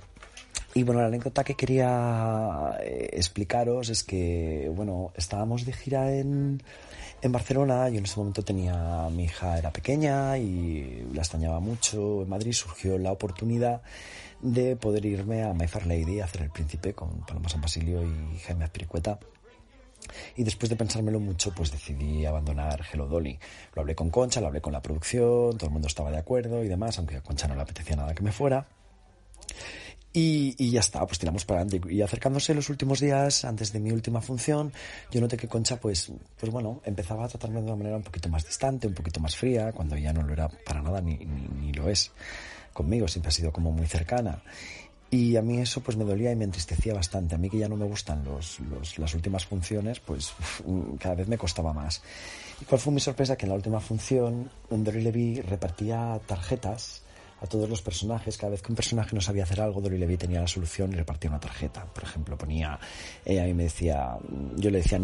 Y 0.75 0.83
bueno, 0.83 1.01
la 1.01 1.07
anécdota 1.07 1.43
que 1.43 1.55
quería 1.55 2.77
eh, 2.81 3.09
explicaros 3.13 3.89
es 3.89 4.03
que, 4.03 4.71
bueno, 4.73 5.11
estábamos 5.15 5.65
de 5.65 5.73
gira 5.73 6.13
en, 6.13 6.61
en 7.21 7.31
Barcelona, 7.31 7.89
yo 7.89 7.97
en 7.97 8.05
ese 8.05 8.17
momento 8.17 8.43
tenía, 8.43 9.09
mi 9.09 9.23
hija 9.23 9.57
era 9.57 9.71
pequeña 9.71 10.37
y 10.37 11.07
la 11.13 11.21
extrañaba 11.21 11.59
mucho, 11.59 12.21
en 12.21 12.29
Madrid 12.29 12.53
surgió 12.53 12.97
la 12.97 13.11
oportunidad 13.11 13.81
de 14.41 14.75
poder 14.75 15.05
irme 15.05 15.43
a 15.43 15.53
My 15.53 15.67
Fair 15.67 15.87
Lady 15.87 16.19
a 16.19 16.25
hacer 16.25 16.43
El 16.43 16.51
Príncipe 16.51 16.93
con 16.93 17.21
Paloma 17.25 17.49
San 17.49 17.61
Basilio 17.61 18.03
y 18.03 18.37
Jaime 18.39 18.65
Azpiricueta 18.65 19.17
y 20.35 20.43
después 20.43 20.69
de 20.69 20.75
pensármelo 20.75 21.19
mucho, 21.19 21.53
pues 21.53 21.71
decidí 21.71 22.25
abandonar 22.25 22.85
Hello 22.91 23.07
Dolly. 23.07 23.37
Lo 23.73 23.81
hablé 23.81 23.95
con 23.95 24.09
Concha, 24.09 24.41
lo 24.41 24.47
hablé 24.47 24.61
con 24.61 24.73
la 24.73 24.81
producción, 24.81 25.57
todo 25.57 25.67
el 25.67 25.71
mundo 25.71 25.87
estaba 25.87 26.11
de 26.11 26.17
acuerdo 26.17 26.63
y 26.63 26.67
demás, 26.67 26.97
aunque 26.97 27.17
a 27.17 27.21
Concha 27.21 27.47
no 27.47 27.55
le 27.55 27.61
apetecía 27.61 27.95
nada 27.95 28.13
que 28.13 28.23
me 28.23 28.31
fuera. 28.31 28.65
Y, 30.13 30.55
y, 30.57 30.71
ya 30.71 30.79
está, 30.79 31.05
pues 31.05 31.19
tiramos 31.19 31.43
para 31.43 31.59
adelante. 31.59 31.93
Y 31.93 32.01
acercándose 32.01 32.53
los 32.53 32.69
últimos 32.69 33.01
días, 33.01 33.43
antes 33.43 33.73
de 33.73 33.81
mi 33.81 33.91
última 33.91 34.21
función, 34.21 34.71
yo 35.11 35.19
noté 35.19 35.35
que 35.35 35.49
Concha, 35.49 35.75
pues, 35.75 36.09
pues 36.39 36.51
bueno, 36.53 36.81
empezaba 36.85 37.25
a 37.25 37.27
tratarme 37.27 37.59
de 37.59 37.65
una 37.65 37.75
manera 37.75 37.97
un 37.97 38.03
poquito 38.03 38.29
más 38.29 38.45
distante, 38.45 38.87
un 38.87 38.93
poquito 38.93 39.19
más 39.19 39.35
fría, 39.35 39.73
cuando 39.73 39.97
ya 39.97 40.13
no 40.13 40.23
lo 40.23 40.31
era 40.31 40.47
para 40.47 40.81
nada, 40.81 41.01
ni, 41.01 41.17
ni, 41.17 41.49
ni 41.59 41.73
lo 41.73 41.89
es 41.89 42.13
conmigo, 42.71 43.09
siempre 43.09 43.29
ha 43.29 43.31
sido 43.31 43.51
como 43.51 43.73
muy 43.73 43.87
cercana. 43.87 44.41
Y 45.15 45.37
a 45.37 45.41
mí 45.41 45.59
eso 45.59 45.79
pues 45.79 45.95
me 45.95 46.03
dolía 46.03 46.33
y 46.33 46.35
me 46.35 46.43
entristecía 46.43 46.93
bastante. 46.93 47.35
A 47.35 47.37
mí 47.37 47.49
que 47.49 47.57
ya 47.57 47.69
no 47.69 47.77
me 47.77 47.85
gustan 47.85 48.25
los, 48.25 48.59
las 48.97 49.13
últimas 49.13 49.45
funciones, 49.45 50.01
pues 50.01 50.33
cada 50.99 51.15
vez 51.15 51.29
me 51.29 51.37
costaba 51.37 51.71
más. 51.71 52.01
¿Y 52.61 52.65
cuál 52.65 52.81
fue 52.81 52.91
mi 52.91 52.99
sorpresa? 52.99 53.37
Que 53.37 53.45
en 53.45 53.51
la 53.51 53.55
última 53.55 53.79
función, 53.79 54.49
Dory 54.69 55.01
Levy 55.01 55.39
repartía 55.39 56.19
tarjetas 56.27 57.01
a 57.39 57.47
todos 57.47 57.69
los 57.69 57.81
personajes. 57.81 58.37
Cada 58.37 58.51
vez 58.51 58.61
que 58.61 58.73
un 58.73 58.75
personaje 58.75 59.15
no 59.15 59.21
sabía 59.21 59.43
hacer 59.43 59.61
algo, 59.61 59.79
Dory 59.79 59.97
Levy 59.97 60.17
tenía 60.17 60.41
la 60.41 60.47
solución 60.47 60.91
y 60.91 60.97
repartía 60.97 61.29
una 61.29 61.39
tarjeta. 61.39 61.85
Por 61.85 62.03
ejemplo, 62.03 62.37
ponía, 62.37 62.77
ella 63.23 63.43
a 63.43 63.45
mí 63.45 63.53
me 63.53 63.63
decía, 63.63 64.17
yo 64.57 64.69
le 64.69 64.79
decía, 64.79 64.99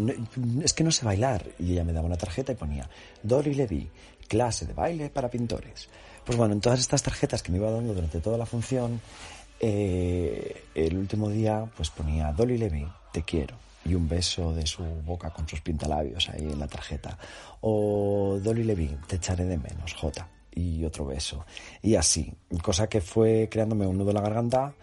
es 0.62 0.74
que 0.74 0.84
no 0.84 0.92
sé 0.92 1.06
bailar. 1.06 1.46
Y 1.58 1.72
ella 1.72 1.86
me 1.86 1.94
daba 1.94 2.08
una 2.08 2.18
tarjeta 2.18 2.52
y 2.52 2.56
ponía, 2.56 2.90
Dory 3.24 3.54
Levy, 3.54 3.90
clase 4.28 4.66
de 4.66 4.74
baile 4.74 5.10
para 5.10 5.30
pintores. 5.30 5.88
Pues 6.26 6.38
bueno, 6.38 6.54
en 6.54 6.62
todas 6.62 6.80
estas 6.80 7.02
tarjetas 7.02 7.42
que 7.42 7.52
me 7.52 7.58
iba 7.58 7.72
dando 7.72 7.94
durante 7.94 8.20
toda 8.20 8.38
la 8.38 8.46
función, 8.46 9.02
eh, 9.62 10.64
el 10.74 10.98
último 10.98 11.30
día 11.30 11.70
pues 11.78 11.92
ponía 11.92 12.32
Dolly 12.32 12.58
Levy, 12.58 12.88
te 13.14 13.22
quiero. 13.24 13.56
Y 13.86 13.96
un 13.96 14.08
beso 14.08 14.54
de 14.54 14.66
su 14.68 14.84
boca 14.84 15.32
con 15.32 15.48
sus 15.48 15.62
pintalabios 15.62 16.30
ahí 16.30 16.44
en 16.44 16.60
la 16.60 16.68
tarjeta. 16.68 17.18
O 17.62 18.40
Dolly 18.42 18.64
Levy, 18.64 18.98
te 19.08 19.16
echaré 19.16 19.46
de 19.46 19.58
menos, 19.58 19.94
J. 19.94 20.28
Y 20.54 20.84
otro 20.84 21.06
beso. 21.06 21.46
Y 21.82 21.96
así. 21.96 22.34
Cosa 22.62 22.88
que 22.88 23.02
fue 23.02 23.48
creándome 23.50 23.88
un 23.88 23.98
nudo 23.98 24.10
en 24.10 24.16
la 24.16 24.22
garganta 24.22 24.74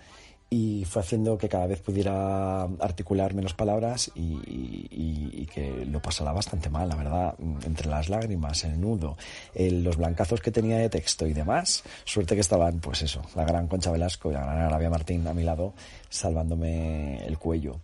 y 0.51 0.85
fue 0.87 1.03
haciendo 1.03 1.37
que 1.37 1.49
cada 1.49 1.67
vez 1.67 1.83
pudiera 1.83 2.63
articular 2.63 3.35
menos 3.35 3.53
palabras 3.53 4.11
y, 4.15 4.21
y, 4.47 5.31
y, 5.33 5.47
que 5.47 5.85
lo 5.85 6.01
pasara 6.01 6.33
bastante 6.33 6.71
mal, 6.71 6.89
la 6.89 6.97
verdad, 6.97 7.35
entre 7.67 7.89
las 7.89 8.09
lágrimas, 8.09 8.65
el 8.65 8.81
nudo, 8.81 9.19
el, 9.55 9.85
los 9.85 9.99
blancazos 9.99 10.41
que 10.41 10.51
tenía 10.51 10.79
de 10.79 10.89
texto 10.89 11.27
y 11.27 11.35
demás. 11.35 11.85
Suerte 12.05 12.35
que 12.35 12.41
estaban, 12.41 12.81
pues 12.81 13.03
eso, 13.03 13.21
la 13.37 13.45
gran 13.45 13.69
Concha 13.69 13.91
Velasco 13.91 14.31
y 14.31 14.35
la 14.35 14.41
gran 14.41 14.63
Arabia 14.63 14.89
Martín 14.89 15.27
a 15.27 15.35
mi 15.35 15.43
lado, 15.43 15.75
salvándome 16.09 17.19
el 17.27 17.37
cuello. 17.39 17.81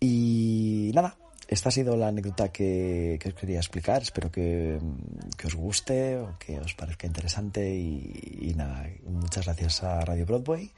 Y 0.00 0.90
nada, 0.94 1.16
esta 1.46 1.68
ha 1.68 1.72
sido 1.72 1.96
la 1.96 2.08
anécdota 2.08 2.50
que, 2.50 3.16
que 3.20 3.28
os 3.28 3.34
quería 3.34 3.58
explicar. 3.58 4.02
Espero 4.02 4.28
que, 4.28 4.80
que, 5.36 5.46
os 5.46 5.54
guste 5.54 6.18
o 6.18 6.36
que 6.36 6.58
os 6.58 6.74
parezca 6.74 7.06
interesante. 7.06 7.72
Y, 7.72 8.40
y 8.40 8.54
nada, 8.54 8.88
muchas 9.06 9.44
gracias 9.44 9.84
a 9.84 10.00
Radio 10.00 10.26
Broadway 10.26 10.68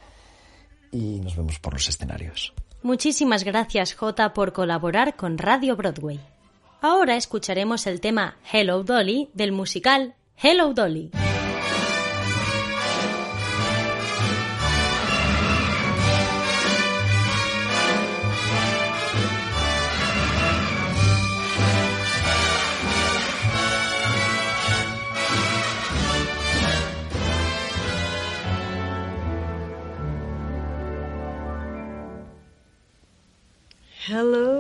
y 0.95 1.21
nos 1.21 1.37
vemos 1.37 1.59
por 1.59 1.75
los 1.75 1.89
escenarios. 1.89 2.55
Muchísimas 2.83 3.45
gracias 3.45 3.95
J 3.95 4.33
por 4.33 4.53
colaborar 4.53 5.17
con 5.17 5.39
Radio 5.39 5.77
Broadway. 5.77 6.21
Ahora 6.81 7.17
escucharemos 7.17 7.87
el 7.87 8.01
tema 8.01 8.37
Hello 8.53 8.85
Dolly 8.85 9.31
del 9.35 9.53
musical 9.53 10.15
Hello 10.37 10.73
Dolly. 10.73 11.11
Hello, 34.15 34.54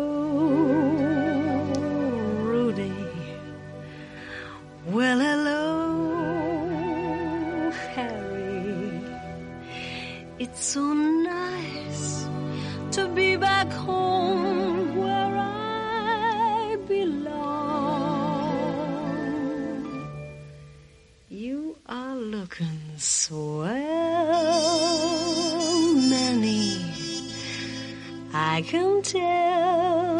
can 28.66 29.03
tell, 29.03 30.18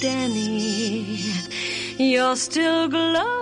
Danny, 0.00 1.22
you're 1.96 2.36
still 2.36 2.88
glowing, 2.88 3.41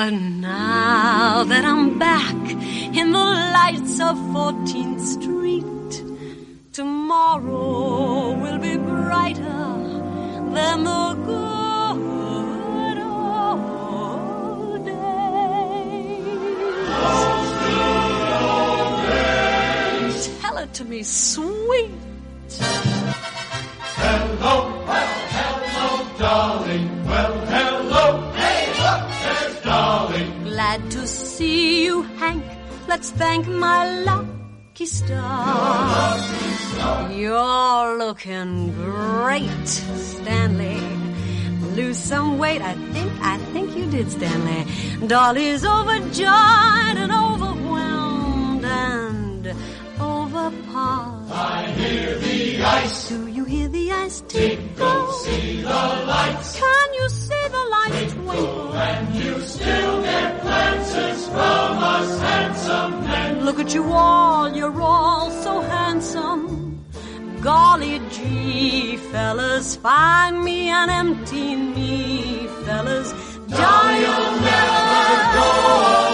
But 0.00 0.14
now 0.14 1.44
that 1.44 1.62
I'm 1.62 1.98
back 1.98 2.34
in 3.00 3.12
the 3.12 3.18
lights 3.18 4.00
of 4.00 4.16
14th 4.32 4.98
Street, 4.98 5.92
tomorrow 6.72 8.32
will 8.32 8.58
be 8.58 8.78
brighter 8.78 9.42
than 10.56 10.84
the 10.84 11.14
good 11.26 12.98
old 13.02 14.86
days. 14.86 15.00
Tell 20.40 20.56
it 20.56 20.72
to 20.72 20.84
me, 20.86 21.02
sweet. 21.02 22.09
To 31.00 31.06
see 31.06 31.84
you, 31.84 32.02
Hank. 32.20 32.44
Let's 32.86 33.10
thank 33.10 33.46
my 33.46 34.02
lucky 34.02 34.84
star. 34.84 36.18
You're 37.10 37.98
looking 37.98 38.72
great, 38.74 39.66
Stanley. 39.66 40.80
Lose 41.74 41.96
some 41.96 42.38
weight, 42.38 42.60
I 42.60 42.74
think, 42.92 43.12
I 43.22 43.38
think 43.52 43.76
you 43.76 43.86
did, 43.90 44.10
Stanley. 44.10 44.66
Dolly's 45.06 45.64
overjoyed 45.64 46.96
and 47.02 47.12
overwhelmed 47.12 48.64
and 48.64 49.46
overpowered. 49.98 51.32
I 51.32 51.66
hear 51.78 52.18
the 52.18 52.62
ice. 52.62 53.08
Do 53.08 53.26
you 53.26 53.44
hear 53.44 53.68
the 53.68 53.92
ice 53.92 54.20
tinkle? 54.28 55.12
See 55.12 55.62
the 55.62 55.68
lights. 56.12 56.58
Can 56.58 56.94
you 56.94 57.08
see 57.08 57.44
the 57.56 57.64
lights 57.74 58.12
twinkle? 58.12 58.49
And 58.80 59.14
you 59.14 59.40
still 59.40 60.02
get 60.02 60.40
glances 60.42 61.26
from 61.26 61.72
us 61.94 62.20
handsome 62.20 63.04
men. 63.04 63.44
Look 63.44 63.58
at 63.60 63.74
you 63.74 63.84
all, 63.92 64.48
you're 64.56 64.80
all 64.80 65.30
so 65.30 65.60
handsome. 65.60 66.84
Golly 67.40 68.00
gee, 68.10 68.96
fellas, 69.12 69.76
find 69.76 70.42
me 70.44 70.68
an 70.70 70.88
empty 70.90 71.54
knee, 71.54 72.46
fellas. 72.64 73.12
Darling, 73.48 74.00
you'll 74.02 74.40
never 74.40 75.18
go 75.36 76.09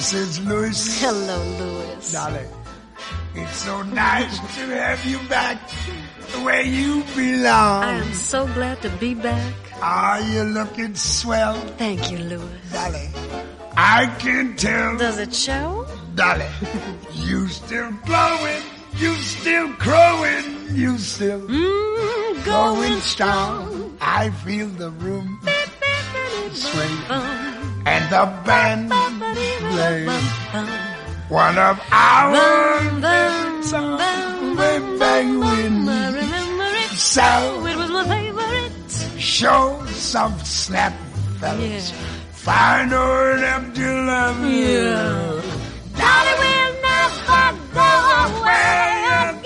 This 0.00 0.14
is 0.14 0.40
Louis. 0.48 0.80
Hello, 1.02 1.38
Louis. 1.60 2.12
Dolly. 2.12 2.46
It's 3.34 3.54
so 3.56 3.82
nice 3.82 4.38
to 4.56 4.64
have 4.72 5.04
you 5.04 5.18
back 5.28 5.58
where 6.42 6.62
you 6.64 7.04
belong. 7.14 7.84
I 7.84 7.92
am 8.00 8.14
so 8.14 8.46
glad 8.46 8.80
to 8.80 8.88
be 8.96 9.12
back. 9.12 9.52
Are 9.82 10.22
you 10.22 10.44
looking 10.44 10.94
swell, 10.94 11.52
Thank 11.76 12.10
you, 12.10 12.16
Louis. 12.16 12.60
Dolly? 12.72 13.10
I 13.76 14.06
can 14.18 14.56
tell, 14.56 14.96
Does 14.96 15.18
it 15.18 15.34
show? 15.34 15.86
Dolly. 16.14 16.48
you 17.12 17.48
still 17.48 17.92
glowing, 18.06 18.62
you 18.96 19.14
still 19.16 19.68
crowing, 19.74 20.44
you 20.72 20.96
still 20.96 21.40
Mm, 21.46 22.44
going 22.46 23.00
strong. 23.02 23.98
I 24.00 24.30
feel 24.30 24.66
the 24.68 24.90
room 24.92 25.38
sway 26.52 26.88
and 27.86 28.04
the 28.10 28.24
band 28.46 28.88
one 31.28 31.58
of 31.58 31.80
our 31.92 32.80
favorite 32.80 33.64
songs 33.64 34.58
way 34.58 34.78
back 34.98 35.24
when. 35.24 35.86
Remember 35.86 36.70
it. 36.82 36.90
So 36.98 37.66
It 37.66 37.76
was 37.76 37.90
my 37.90 38.04
favorite. 38.06 39.20
show 39.20 39.84
some 39.88 40.36
snap, 40.40 40.92
fellas. 41.38 41.92
Yeah. 41.92 41.96
Find 42.32 42.90
her 42.90 43.44
empty 43.44 43.82
love. 43.84 44.40
Yeah. 44.44 45.40
Dolly 46.00 46.34
will 46.42 46.72
never 46.82 47.46
go 47.74 47.90
away 48.26 49.39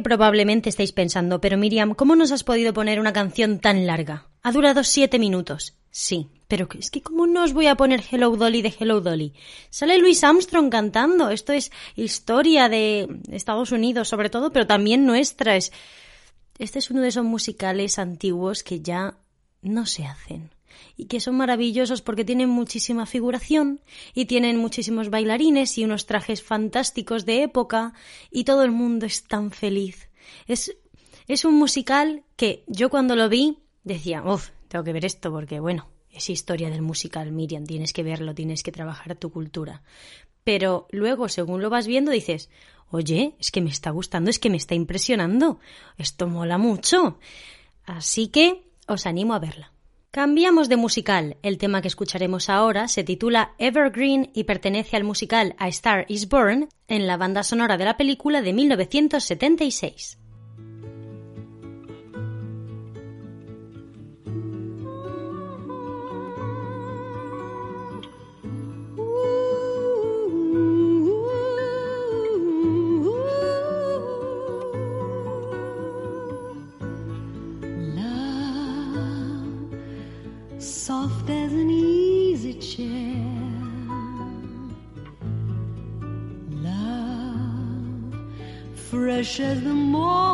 probablemente 0.00 0.68
estáis 0.68 0.92
pensando, 0.92 1.40
pero 1.40 1.58
Miriam, 1.58 1.94
¿cómo 1.94 2.16
nos 2.16 2.32
has 2.32 2.44
podido 2.44 2.72
poner 2.72 3.00
una 3.00 3.12
canción 3.12 3.58
tan 3.58 3.86
larga? 3.86 4.28
Ha 4.42 4.52
durado 4.52 4.84
siete 4.84 5.18
minutos. 5.18 5.74
Sí, 5.90 6.28
pero 6.46 6.68
es 6.78 6.90
que 6.90 7.02
¿cómo 7.02 7.26
no 7.26 7.42
os 7.42 7.52
voy 7.52 7.66
a 7.68 7.74
poner 7.74 8.02
Hello 8.10 8.36
Dolly 8.36 8.62
de 8.62 8.74
Hello 8.78 9.00
Dolly? 9.00 9.32
Sale 9.70 9.98
Louis 9.98 10.22
Armstrong 10.22 10.70
cantando. 10.70 11.30
Esto 11.30 11.52
es 11.52 11.72
historia 11.94 12.68
de 12.68 13.08
Estados 13.30 13.72
Unidos, 13.72 14.08
sobre 14.08 14.30
todo, 14.30 14.52
pero 14.52 14.66
también 14.66 15.06
nuestra. 15.06 15.56
Es... 15.56 15.72
Este 16.58 16.78
es 16.78 16.90
uno 16.90 17.00
de 17.00 17.08
esos 17.08 17.24
musicales 17.24 17.98
antiguos 17.98 18.62
que 18.62 18.80
ya 18.80 19.16
no 19.62 19.86
se 19.86 20.04
hacen 20.06 20.50
y 20.96 21.06
que 21.06 21.20
son 21.20 21.36
maravillosos 21.36 22.02
porque 22.02 22.24
tienen 22.24 22.48
muchísima 22.48 23.06
figuración 23.06 23.80
y 24.14 24.26
tienen 24.26 24.56
muchísimos 24.56 25.10
bailarines 25.10 25.78
y 25.78 25.84
unos 25.84 26.06
trajes 26.06 26.42
fantásticos 26.42 27.26
de 27.26 27.42
época 27.42 27.94
y 28.30 28.44
todo 28.44 28.62
el 28.62 28.70
mundo 28.70 29.06
es 29.06 29.24
tan 29.24 29.50
feliz. 29.50 30.08
Es, 30.46 30.76
es 31.28 31.44
un 31.44 31.54
musical 31.54 32.24
que 32.36 32.64
yo 32.66 32.90
cuando 32.90 33.16
lo 33.16 33.28
vi 33.28 33.58
decía, 33.84 34.22
uff, 34.24 34.50
tengo 34.68 34.84
que 34.84 34.92
ver 34.92 35.04
esto 35.04 35.30
porque 35.30 35.60
bueno, 35.60 35.88
es 36.10 36.30
historia 36.30 36.70
del 36.70 36.82
musical, 36.82 37.30
Miriam, 37.30 37.64
tienes 37.64 37.92
que 37.92 38.02
verlo, 38.02 38.34
tienes 38.34 38.62
que 38.62 38.72
trabajar 38.72 39.16
tu 39.16 39.30
cultura. 39.30 39.82
Pero 40.44 40.86
luego, 40.90 41.28
según 41.28 41.60
lo 41.60 41.70
vas 41.70 41.86
viendo, 41.86 42.10
dices, 42.10 42.48
oye, 42.90 43.34
es 43.38 43.50
que 43.50 43.60
me 43.60 43.70
está 43.70 43.90
gustando, 43.90 44.30
es 44.30 44.38
que 44.38 44.50
me 44.50 44.56
está 44.56 44.74
impresionando, 44.74 45.58
esto 45.98 46.26
mola 46.26 46.56
mucho. 46.56 47.18
Así 47.84 48.28
que 48.28 48.62
os 48.86 49.06
animo 49.06 49.34
a 49.34 49.38
verla. 49.38 49.72
Cambiamos 50.16 50.70
de 50.70 50.76
musical. 50.76 51.36
El 51.42 51.58
tema 51.58 51.82
que 51.82 51.88
escucharemos 51.88 52.48
ahora 52.48 52.88
se 52.88 53.04
titula 53.04 53.52
Evergreen 53.58 54.30
y 54.32 54.44
pertenece 54.44 54.96
al 54.96 55.04
musical 55.04 55.54
A 55.58 55.68
Star 55.68 56.06
is 56.08 56.30
Born 56.30 56.70
en 56.88 57.06
la 57.06 57.18
banda 57.18 57.42
sonora 57.42 57.76
de 57.76 57.84
la 57.84 57.98
película 57.98 58.40
de 58.40 58.54
1976. 58.54 60.16
As 89.40 89.62
the 89.62 89.74
morning 89.74 90.25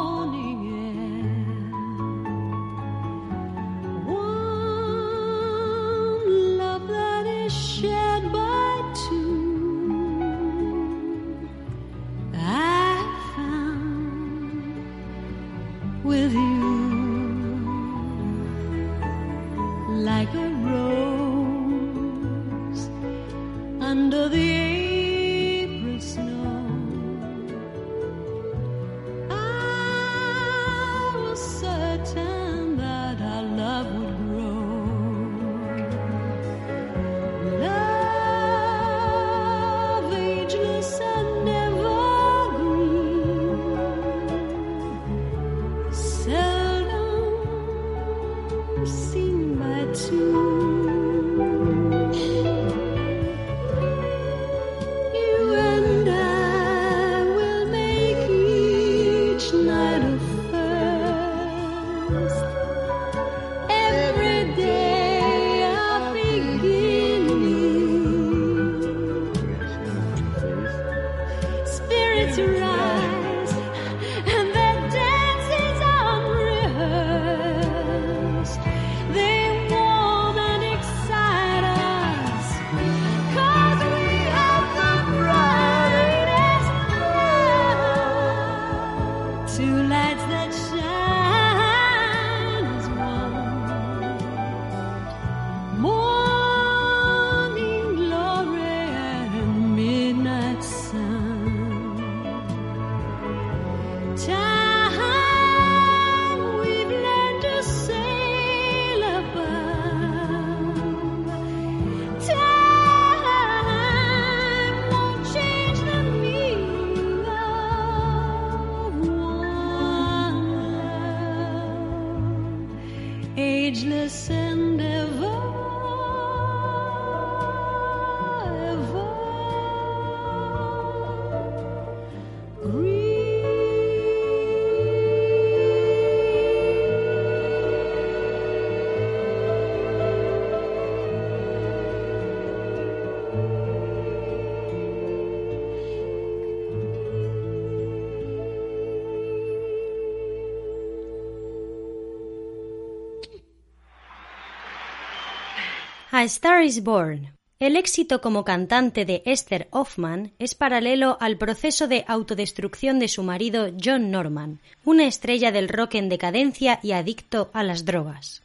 A 156.23 156.27
Star 156.27 156.63
is 156.63 156.85
Born. 156.85 157.35
El 157.59 157.75
éxito 157.75 158.21
como 158.21 158.45
cantante 158.45 159.05
de 159.05 159.25
Esther 159.27 159.67
Hoffman 159.73 160.31
es 160.39 160.55
paralelo 160.55 161.17
al 161.19 161.37
proceso 161.37 161.89
de 161.89 162.05
autodestrucción 162.07 163.01
de 163.01 163.09
su 163.09 163.25
marido 163.25 163.73
John 163.85 164.13
Norman, 164.13 164.61
una 164.85 165.09
estrella 165.09 165.51
del 165.51 165.69
rock 165.69 165.97
en 165.97 166.09
decadencia 166.09 166.79
y 166.81 166.93
adicto 166.93 167.51
a 167.53 167.65
las 167.65 167.85
drogas. 167.85 168.41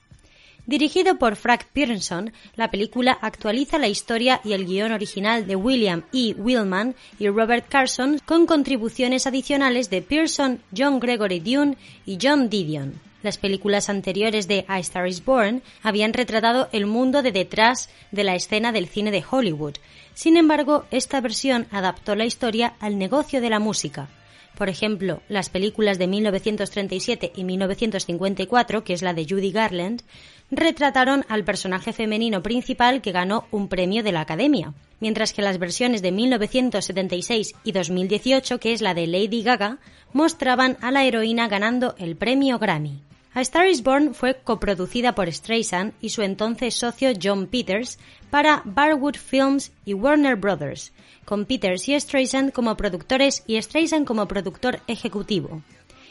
Dirigido 0.66 1.20
por 1.20 1.36
Frank 1.36 1.66
Pearson, 1.72 2.34
la 2.56 2.72
película 2.72 3.16
actualiza 3.22 3.78
la 3.78 3.90
historia 3.90 4.42
y 4.44 4.54
el 4.54 4.66
guion 4.66 4.92
original 4.92 5.46
de 5.46 5.56
William 5.56 6.02
E. 6.12 6.34
Willman 6.34 6.96
y 7.20 7.30
Robert 7.30 7.68
Carson 7.70 8.20
con 8.26 8.48
contribuciones 8.48 9.28
adicionales 9.28 9.92
de 9.92 10.02
Pearson, 10.02 10.64
John 10.76 11.00
Gregory 11.00 11.42
Dune 11.42 11.78
y 12.08 12.18
John 12.20 12.50
Didion. 12.50 13.07
Las 13.24 13.38
películas 13.38 13.90
anteriores 13.90 14.48
de 14.48 14.66
A 14.68 14.80
Star 14.80 15.08
is 15.08 15.26
Born 15.26 15.64
habían 15.82 16.14
retratado 16.14 16.70
el 16.72 16.86
mundo 16.86 17.24
de 17.24 17.32
detrás 17.32 17.90
de 18.12 18.24
la 18.24 18.36
escena 18.36 18.72
del 18.72 18.88
cine 18.88 19.12
de 19.12 19.24
Hollywood. 19.30 19.76
Sin 20.14 20.38
embargo, 20.38 20.86
esta 20.92 21.20
versión 21.20 21.68
adaptó 21.72 22.16
la 22.16 22.26
historia 22.26 22.76
al 22.80 22.98
negocio 22.98 23.42
de 23.42 23.50
la 23.50 23.60
música. 23.60 24.08
Por 24.58 24.70
ejemplo, 24.70 25.22
las 25.30 25.50
películas 25.50 26.00
de 26.00 26.08
1937 26.08 27.32
y 27.36 27.44
1954, 27.44 28.84
que 28.84 28.94
es 28.94 29.04
la 29.04 29.14
de 29.14 29.28
Judy 29.30 29.52
Garland, 29.52 30.02
retrataron 30.50 31.26
al 31.30 31.44
personaje 31.44 31.94
femenino 31.94 32.42
principal 32.42 33.02
que 33.02 33.12
ganó 33.12 33.46
un 33.52 33.68
premio 33.68 34.02
de 34.02 34.12
la 34.12 34.22
Academia, 34.22 34.74
mientras 35.00 35.34
que 35.34 35.44
las 35.44 35.60
versiones 35.60 36.02
de 36.02 36.12
1976 36.12 37.54
y 37.64 37.72
2018, 37.72 38.60
que 38.60 38.74
es 38.74 38.82
la 38.82 38.96
de 38.96 39.06
Lady 39.06 39.44
Gaga, 39.44 39.78
mostraban 40.12 40.78
a 40.82 40.90
la 40.90 41.06
heroína 41.06 41.48
ganando 41.48 41.94
el 42.00 42.16
premio 42.16 42.58
Grammy. 42.58 43.07
A 43.38 43.42
Star 43.42 43.68
is 43.68 43.84
Born 43.84 44.16
fue 44.16 44.34
coproducida 44.44 45.14
por 45.14 45.32
Streisand 45.32 45.94
y 46.02 46.10
su 46.10 46.24
entonces 46.24 46.74
socio 46.74 47.12
John 47.22 47.46
Peters 47.46 48.00
para 48.32 48.64
Barwood 48.66 49.18
Films 49.18 49.72
y 49.86 49.94
Warner 49.94 50.36
Brothers, 50.36 50.92
con 51.24 51.46
Peters 51.46 51.88
y 51.88 52.00
Streisand 52.00 52.52
como 52.52 52.76
productores 52.76 53.44
y 53.46 53.62
Streisand 53.62 54.08
como 54.08 54.28
productor 54.28 54.80
ejecutivo. 54.88 55.62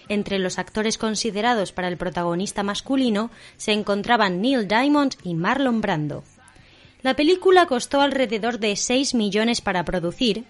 Entre 0.08 0.38
los 0.38 0.60
actores 0.60 0.98
considerados 0.98 1.72
para 1.72 1.88
el 1.88 1.96
protagonista 1.96 2.62
masculino 2.62 3.32
se 3.56 3.72
encontraban 3.72 4.40
Neil 4.40 4.68
Diamond 4.68 5.16
y 5.24 5.34
Marlon 5.34 5.80
Brando. 5.80 6.22
La 7.02 7.16
película 7.16 7.66
costó 7.66 8.02
alrededor 8.02 8.60
de 8.60 8.76
6 8.76 9.14
millones 9.14 9.60
para 9.60 9.84
producir 9.84 10.44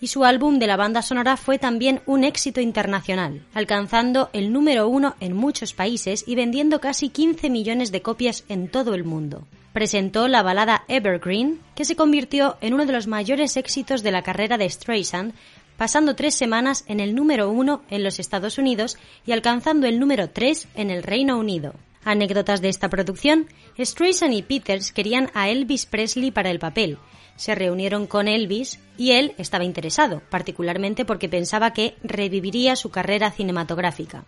y 0.00 0.08
su 0.08 0.24
álbum 0.24 0.58
de 0.58 0.66
la 0.66 0.76
banda 0.76 1.02
sonora 1.02 1.36
fue 1.36 1.58
también 1.58 2.00
un 2.06 2.24
éxito 2.24 2.60
internacional, 2.60 3.42
alcanzando 3.54 4.30
el 4.32 4.52
número 4.52 4.88
uno 4.88 5.16
en 5.20 5.34
muchos 5.34 5.72
países 5.72 6.24
y 6.26 6.34
vendiendo 6.34 6.80
casi 6.80 7.08
15 7.08 7.50
millones 7.50 7.90
de 7.90 8.02
copias 8.02 8.44
en 8.48 8.68
todo 8.68 8.94
el 8.94 9.04
mundo. 9.04 9.46
Presentó 9.72 10.28
la 10.28 10.42
balada 10.42 10.84
Evergreen, 10.88 11.60
que 11.74 11.84
se 11.84 11.96
convirtió 11.96 12.56
en 12.60 12.74
uno 12.74 12.86
de 12.86 12.92
los 12.92 13.06
mayores 13.06 13.56
éxitos 13.56 14.02
de 14.02 14.12
la 14.12 14.22
carrera 14.22 14.58
de 14.58 14.68
Streisand, 14.68 15.34
pasando 15.76 16.16
tres 16.16 16.34
semanas 16.34 16.84
en 16.88 17.00
el 17.00 17.14
número 17.14 17.50
uno 17.50 17.82
en 17.90 18.02
los 18.02 18.18
Estados 18.18 18.58
Unidos 18.58 18.98
y 19.26 19.32
alcanzando 19.32 19.86
el 19.86 20.00
número 20.00 20.30
tres 20.30 20.68
en 20.74 20.90
el 20.90 21.02
Reino 21.02 21.38
Unido. 21.38 21.74
Anécdotas 22.04 22.60
de 22.60 22.68
esta 22.68 22.88
producción, 22.88 23.46
Streisand 23.78 24.34
y 24.34 24.42
Peters 24.42 24.92
querían 24.92 25.30
a 25.34 25.48
Elvis 25.48 25.86
Presley 25.86 26.30
para 26.30 26.50
el 26.50 26.58
papel, 26.58 26.98
se 27.38 27.54
reunieron 27.54 28.06
con 28.06 28.28
Elvis 28.28 28.80
y 28.98 29.12
él 29.12 29.32
estaba 29.38 29.64
interesado, 29.64 30.20
particularmente 30.28 31.04
porque 31.04 31.28
pensaba 31.28 31.72
que 31.72 31.94
reviviría 32.02 32.76
su 32.76 32.90
carrera 32.90 33.30
cinematográfica. 33.30 34.24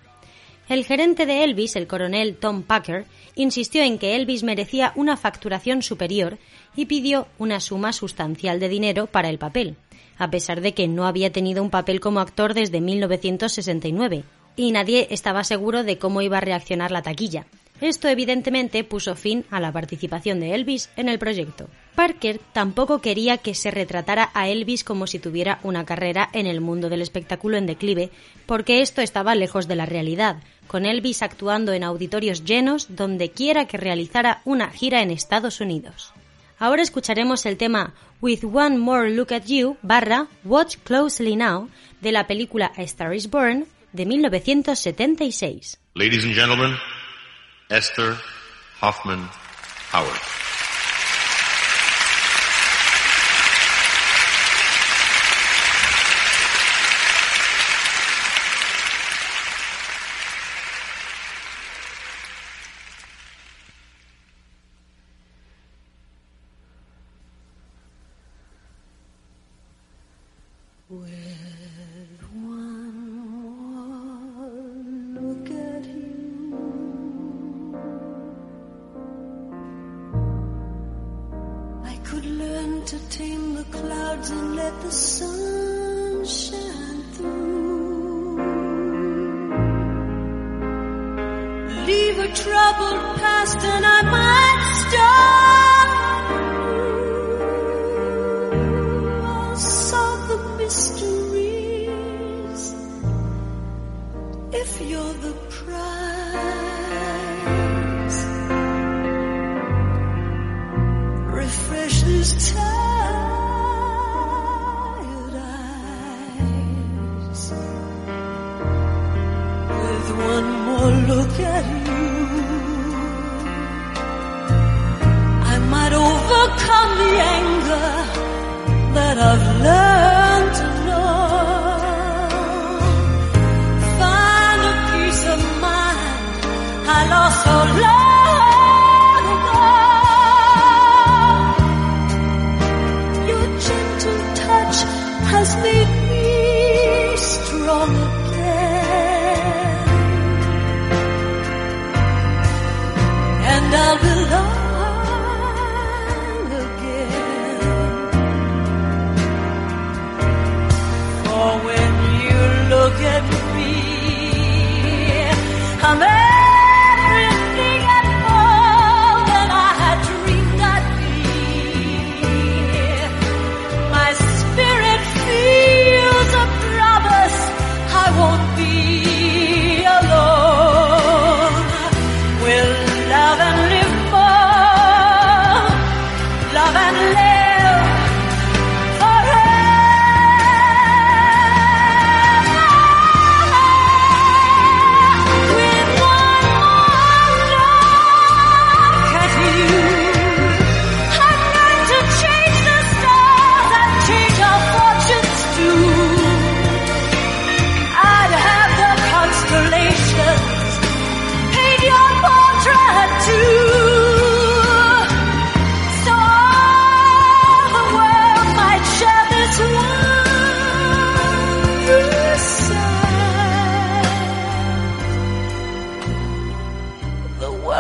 El 0.69 0.85
gerente 0.85 1.27
de 1.27 1.43
Elvis, 1.43 1.75
el 1.75 1.89
coronel 1.89 2.37
Tom 2.37 2.63
Packer, 2.63 3.05
insistió 3.35 3.83
en 3.83 3.99
que 3.99 4.15
Elvis 4.15 4.45
merecía 4.45 4.93
una 4.95 5.17
facturación 5.17 5.83
superior 5.83 6.39
y 6.77 6.87
pidió 6.87 7.27
una 7.39 7.59
suma 7.59 7.93
sustancial 7.93 8.61
de 8.61 8.69
dinero 8.69 9.09
para 9.09 9.29
el 9.29 9.39
papel, 9.39 9.75
a 10.17 10.31
pesar 10.31 10.61
de 10.61 10.73
que 10.73 10.87
no 10.87 11.07
había 11.07 11.33
tenido 11.33 11.65
un 11.65 11.71
papel 11.71 11.99
como 11.99 12.21
actor 12.21 12.55
desde 12.55 12.81
1969, 12.81 14.23
y 14.55 14.71
nadie 14.71 15.09
estaba 15.11 15.43
seguro 15.43 15.83
de 15.83 15.99
cómo 15.99 16.23
iba 16.23 16.39
a 16.39 16.43
reaccionar 16.43 16.93
la 16.93 17.03
taquilla. 17.03 17.47
Esto 17.81 18.09
evidentemente 18.09 18.85
puso 18.85 19.17
fin 19.17 19.45
a 19.51 19.59
la 19.59 19.73
participación 19.73 20.41
de 20.41 20.55
Elvis 20.55 20.91
en 20.97 21.09
el 21.09 21.19
proyecto. 21.19 21.69
Parker 21.95 22.41
tampoco 22.53 23.01
quería 23.01 23.39
que 23.39 23.55
se 23.55 23.71
retratara 23.71 24.31
a 24.35 24.49
Elvis 24.49 24.85
como 24.85 25.07
si 25.07 25.19
tuviera 25.19 25.61
una 25.63 25.85
carrera 25.85 26.29
en 26.33 26.47
el 26.47 26.61
mundo 26.61 26.89
del 26.89 27.03
espectáculo 27.03 27.57
en 27.57 27.67
declive, 27.67 28.11
porque 28.47 28.83
esto 28.83 29.01
estaba 29.01 29.35
lejos 29.35 29.67
de 29.67 29.77
la 29.77 29.87
realidad, 29.87 30.43
con 30.67 30.87
Elvis 30.87 31.23
actuando 31.23 31.73
en 31.73 31.83
auditorios 31.83 32.45
llenos 32.45 32.95
donde 32.95 33.31
quiera 33.31 33.67
que 33.67 33.77
realizara 33.77 34.43
una 34.45 34.71
gira 34.71 35.03
en 35.03 35.11
Estados 35.11 35.61
Unidos. 35.61 36.13
Ahora 36.59 36.83
escucharemos 36.83 37.47
el 37.47 37.57
tema 37.57 37.95
With 38.21 38.45
One 38.45 38.77
More 38.77 39.11
Look 39.11 39.33
at 39.33 39.47
You 39.47 39.79
barra 39.81 40.29
Watch 40.45 40.77
Closely 40.85 41.35
Now 41.35 41.71
de 42.03 42.13
la 42.13 42.27
película 42.27 42.71
Star 42.77 43.15
is 43.15 43.31
Born 43.31 43.67
de 43.93 44.05
1976. 44.05 45.79
Ladies 45.95 46.25
and 46.25 46.35
gentlemen, 46.35 46.77
Esther 47.71 48.19
Hoffman 48.81 49.29
Howard. 49.93 50.50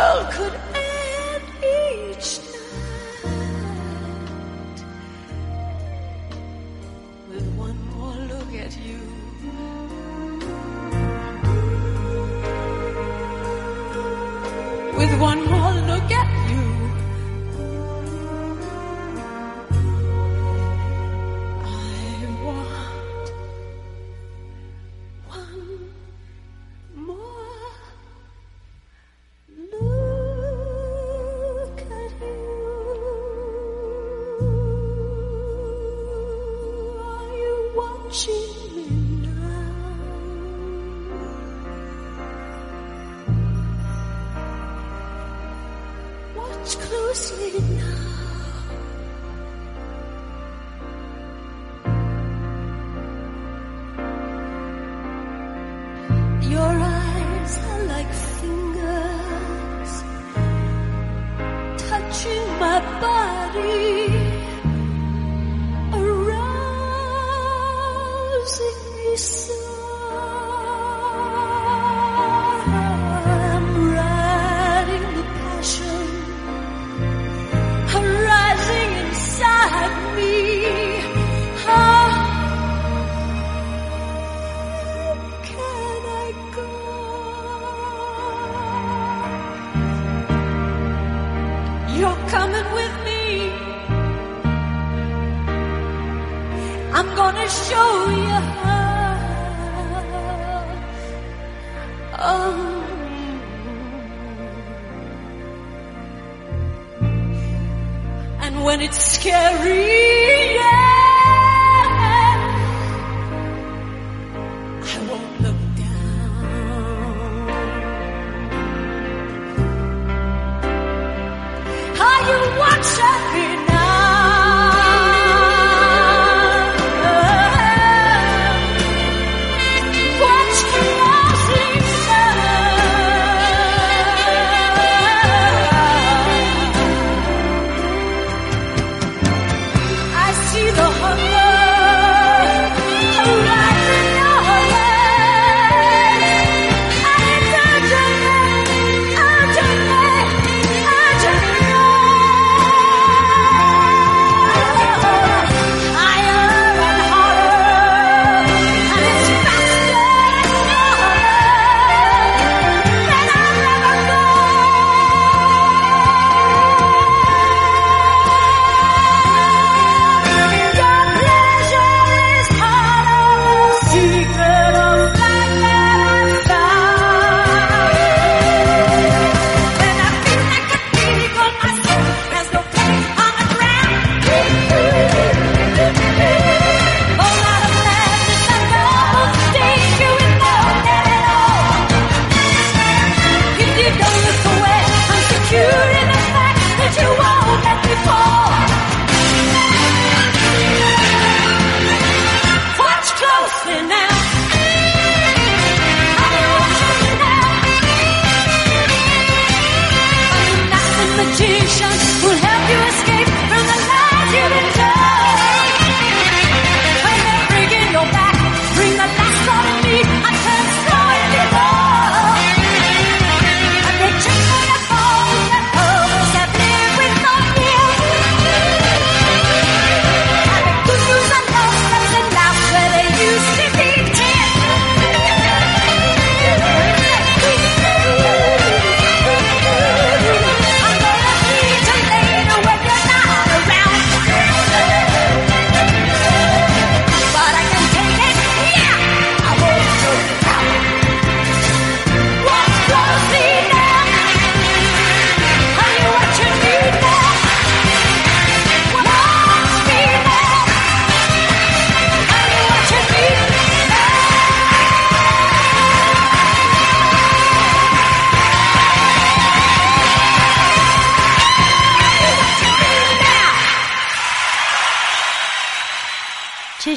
world 0.01 0.30
could 0.32 0.60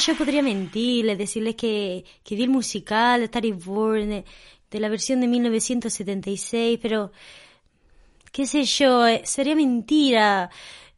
yo 0.05 0.15
podría 0.15 0.41
mentirles, 0.41 1.17
decirles 1.17 1.55
que, 1.55 2.03
que 2.23 2.35
di 2.35 2.43
el 2.43 2.49
musical 2.49 3.19
de 3.19 3.25
Star 3.25 3.45
is 3.45 3.65
de, 3.65 4.25
de, 4.71 4.79
la 4.79 4.89
versión 4.89 5.21
de 5.21 5.27
1976, 5.27 6.79
pero 6.81 7.11
qué 8.31 8.45
sé 8.45 8.63
yo, 8.63 9.07
eh, 9.07 9.21
sería 9.25 9.55
mentira. 9.55 10.49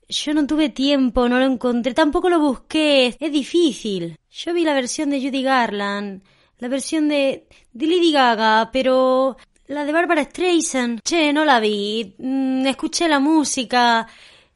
Yo 0.08 0.34
no 0.34 0.46
tuve 0.48 0.70
tiempo, 0.70 1.28
no 1.30 1.40
lo 1.40 1.46
encontré, 1.46 1.94
tampoco 1.94 2.30
lo 2.30 2.40
busqué, 2.40 3.16
es 3.20 3.32
difícil. 3.32 4.18
Yo 4.32 4.54
vi 4.54 4.64
la 4.64 4.74
versión 4.74 5.10
de 5.10 5.22
Judy 5.22 5.44
Garland, 5.44 6.22
la 6.60 6.68
versión 6.68 7.08
de, 7.08 7.48
de 7.74 7.88
Lady 7.88 8.12
Gaga, 8.12 8.70
pero 8.72 9.38
la 9.68 9.86
de 9.86 9.92
Barbara 9.92 10.24
Streisand, 10.24 11.02
che, 11.04 11.34
no 11.34 11.44
la 11.46 11.60
vi, 11.60 12.16
mm, 12.18 12.66
escuché 12.68 13.08
la 13.08 13.20
música, 13.20 14.08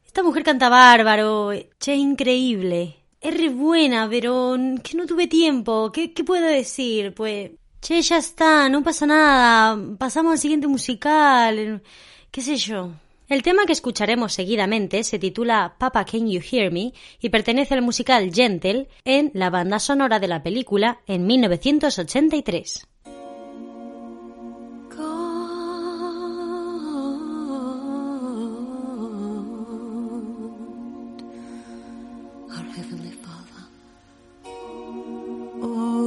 esta 0.05 0.23
mujer 0.23 0.43
canta 0.43 0.69
bárbaro, 0.69 1.51
eh, 1.51 1.69
che, 1.77 1.93
increíble. 1.93 2.98
Es 3.21 3.37
re 3.37 3.49
buena, 3.49 4.07
pero 4.09 4.55
que 4.81 4.95
no 4.95 5.05
tuve 5.05 5.27
tiempo. 5.27 5.91
¿Qué, 5.91 6.09
puedo 6.25 6.45
decir? 6.47 7.13
Pues, 7.13 7.51
che, 7.81 8.01
ya 8.01 8.17
está, 8.17 8.69
no 8.69 8.81
pasa 8.81 9.05
nada. 9.05 9.77
Pasamos 9.97 10.33
al 10.33 10.39
siguiente 10.39 10.67
musical. 10.67 11.83
¿Qué 12.31 12.41
sé 12.41 12.55
yo? 12.55 12.91
El 13.27 13.43
tema 13.43 13.65
que 13.65 13.73
escucharemos 13.73 14.33
seguidamente 14.33 15.03
se 15.03 15.19
titula 15.19 15.75
Papa 15.77 16.05
Can 16.05 16.29
You 16.29 16.41
Hear 16.41 16.71
Me 16.71 16.93
y 17.21 17.29
pertenece 17.29 17.75
al 17.75 17.81
musical 17.81 18.33
Gentle 18.33 18.87
en 19.03 19.31
la 19.35 19.49
banda 19.49 19.79
sonora 19.79 20.19
de 20.19 20.27
la 20.27 20.41
película 20.41 21.01
en 21.05 21.27
1983. 21.27 22.87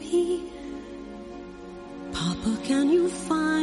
me? 0.00 0.42
Papa, 2.12 2.58
can 2.64 2.90
you 2.90 3.08
find 3.08 3.61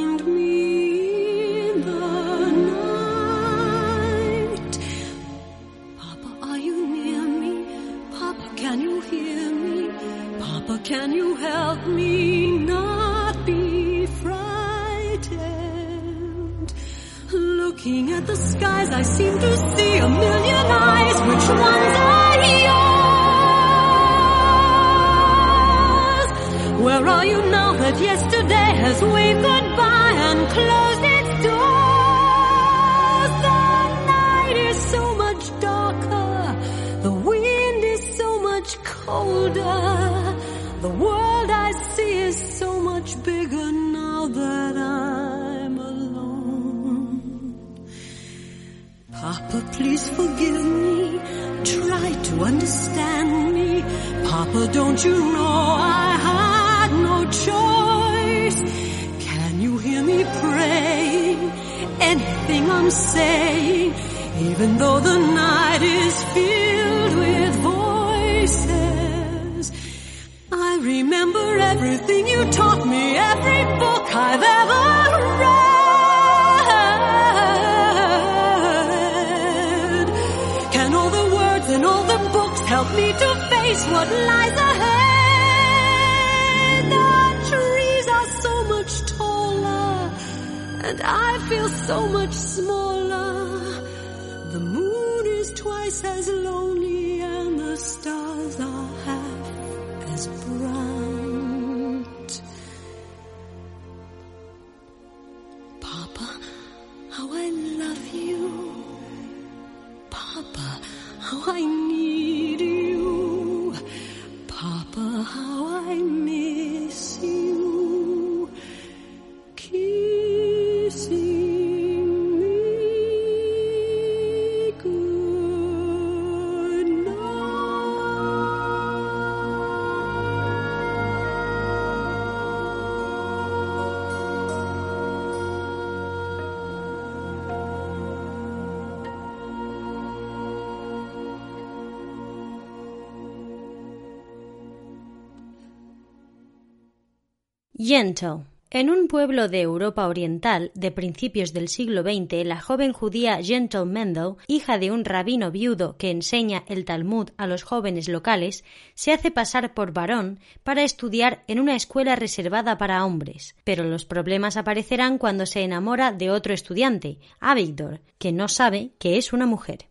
Gentle. 147.81 148.43
En 148.71 148.89
un 148.89 149.07
pueblo 149.07 149.47
de 149.47 149.61
Europa 149.61 150.05
Oriental 150.09 150.69
de 150.75 150.91
principios 150.91 151.53
del 151.53 151.69
siglo 151.69 152.03
XX, 152.03 152.43
la 152.43 152.59
joven 152.59 152.91
judía 152.91 153.41
Gentle 153.41 153.85
Mendel, 153.85 154.33
hija 154.47 154.77
de 154.77 154.91
un 154.91 155.05
rabino 155.05 155.49
viudo 155.49 155.95
que 155.95 156.11
enseña 156.11 156.65
el 156.67 156.83
Talmud 156.83 157.29
a 157.37 157.47
los 157.47 157.63
jóvenes 157.63 158.09
locales, 158.09 158.65
se 158.95 159.13
hace 159.13 159.31
pasar 159.31 159.73
por 159.73 159.93
varón 159.93 160.41
para 160.63 160.83
estudiar 160.83 161.45
en 161.47 161.61
una 161.61 161.77
escuela 161.77 162.17
reservada 162.17 162.77
para 162.77 163.05
hombres. 163.05 163.55
Pero 163.63 163.85
los 163.85 164.03
problemas 164.03 164.57
aparecerán 164.57 165.17
cuando 165.17 165.45
se 165.45 165.61
enamora 165.61 166.11
de 166.11 166.31
otro 166.31 166.53
estudiante, 166.53 167.17
Avigdor, 167.39 168.01
que 168.17 168.33
no 168.33 168.49
sabe 168.49 168.91
que 168.99 169.17
es 169.17 169.31
una 169.31 169.45
mujer. 169.45 169.88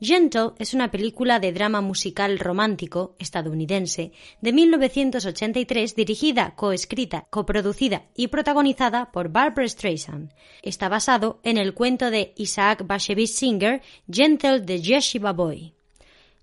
Gentle 0.00 0.50
es 0.58 0.74
una 0.74 0.90
película 0.90 1.40
de 1.40 1.52
drama 1.52 1.80
musical 1.80 2.38
romántico 2.38 3.16
estadounidense 3.18 4.12
de 4.42 4.52
1983 4.52 5.96
dirigida, 5.96 6.54
coescrita, 6.54 7.26
coproducida 7.30 8.04
y 8.14 8.28
protagonizada 8.28 9.10
por 9.10 9.30
Barbara 9.30 9.66
Streisand. 9.66 10.34
Está 10.62 10.90
basado 10.90 11.40
en 11.44 11.56
el 11.56 11.72
cuento 11.72 12.10
de 12.10 12.34
Isaac 12.36 12.86
Bashevis 12.86 13.36
Singer, 13.36 13.80
Gentle 14.10 14.60
the 14.60 14.82
Yeshiva 14.82 15.32
Boy. 15.32 15.75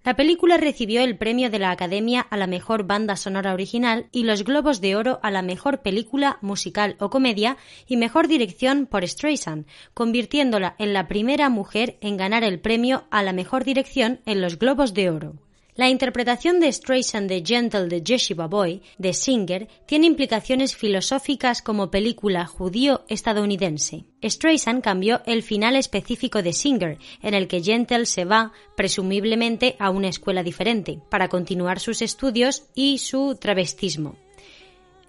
La 0.06 0.18
película 0.18 0.58
recibió 0.58 1.02
el 1.02 1.18
premio 1.18 1.50
de 1.50 1.60
la 1.60 1.72
Academia 1.72 2.20
a 2.30 2.36
la 2.36 2.46
mejor 2.46 2.84
banda 2.84 3.16
sonora 3.16 3.54
original 3.54 4.08
y 4.12 4.24
los 4.24 4.44
Globos 4.44 4.82
de 4.82 4.98
Oro 4.98 5.22
a 5.24 5.32
la 5.32 5.42
mejor 5.42 5.82
película, 5.82 6.40
musical 6.42 6.98
o 7.00 7.10
comedia 7.10 7.56
y 7.88 7.96
mejor 7.96 8.28
dirección 8.28 8.86
por 8.86 9.08
Streisand, 9.08 9.66
convirtiéndola 9.94 10.76
en 10.78 10.92
la 10.92 11.08
primera 11.08 11.48
mujer 11.48 11.98
en 12.02 12.18
ganar 12.18 12.44
el 12.44 12.60
premio 12.60 13.06
a 13.12 13.24
la 13.24 13.32
mejor 13.32 13.64
dirección 13.64 14.20
en 14.26 14.42
los 14.42 14.60
Globos 14.60 14.94
de 14.94 15.10
Oro. 15.10 15.36
La 15.76 15.90
interpretación 15.90 16.60
de 16.60 16.72
Streisand 16.72 17.28
de 17.28 17.42
Gentle 17.44 17.88
de 17.88 18.04
Yeshiva 18.04 18.46
Boy, 18.46 18.84
de 19.00 19.12
Singer, 19.12 19.68
tiene 19.88 20.06
implicaciones 20.06 20.76
filosóficas 20.76 21.64
como 21.64 21.90
película 21.90 22.46
judío-estadounidense. 22.46 24.06
Streisand 24.22 24.84
cambió 24.84 25.24
el 25.26 25.42
final 25.42 25.76
específico 25.76 26.44
de 26.44 26.54
Singer, 26.54 27.00
en 27.24 27.34
el 27.34 27.48
que 27.48 27.64
Gentle 27.64 28.06
se 28.06 28.24
va, 28.24 28.52
presumiblemente, 28.78 29.76
a 29.80 29.90
una 29.90 30.10
escuela 30.10 30.44
diferente, 30.44 31.00
para 31.10 31.28
continuar 31.28 31.80
sus 31.80 32.04
estudios 32.04 32.66
y 32.76 33.00
su 33.00 33.36
travestismo. 33.42 34.16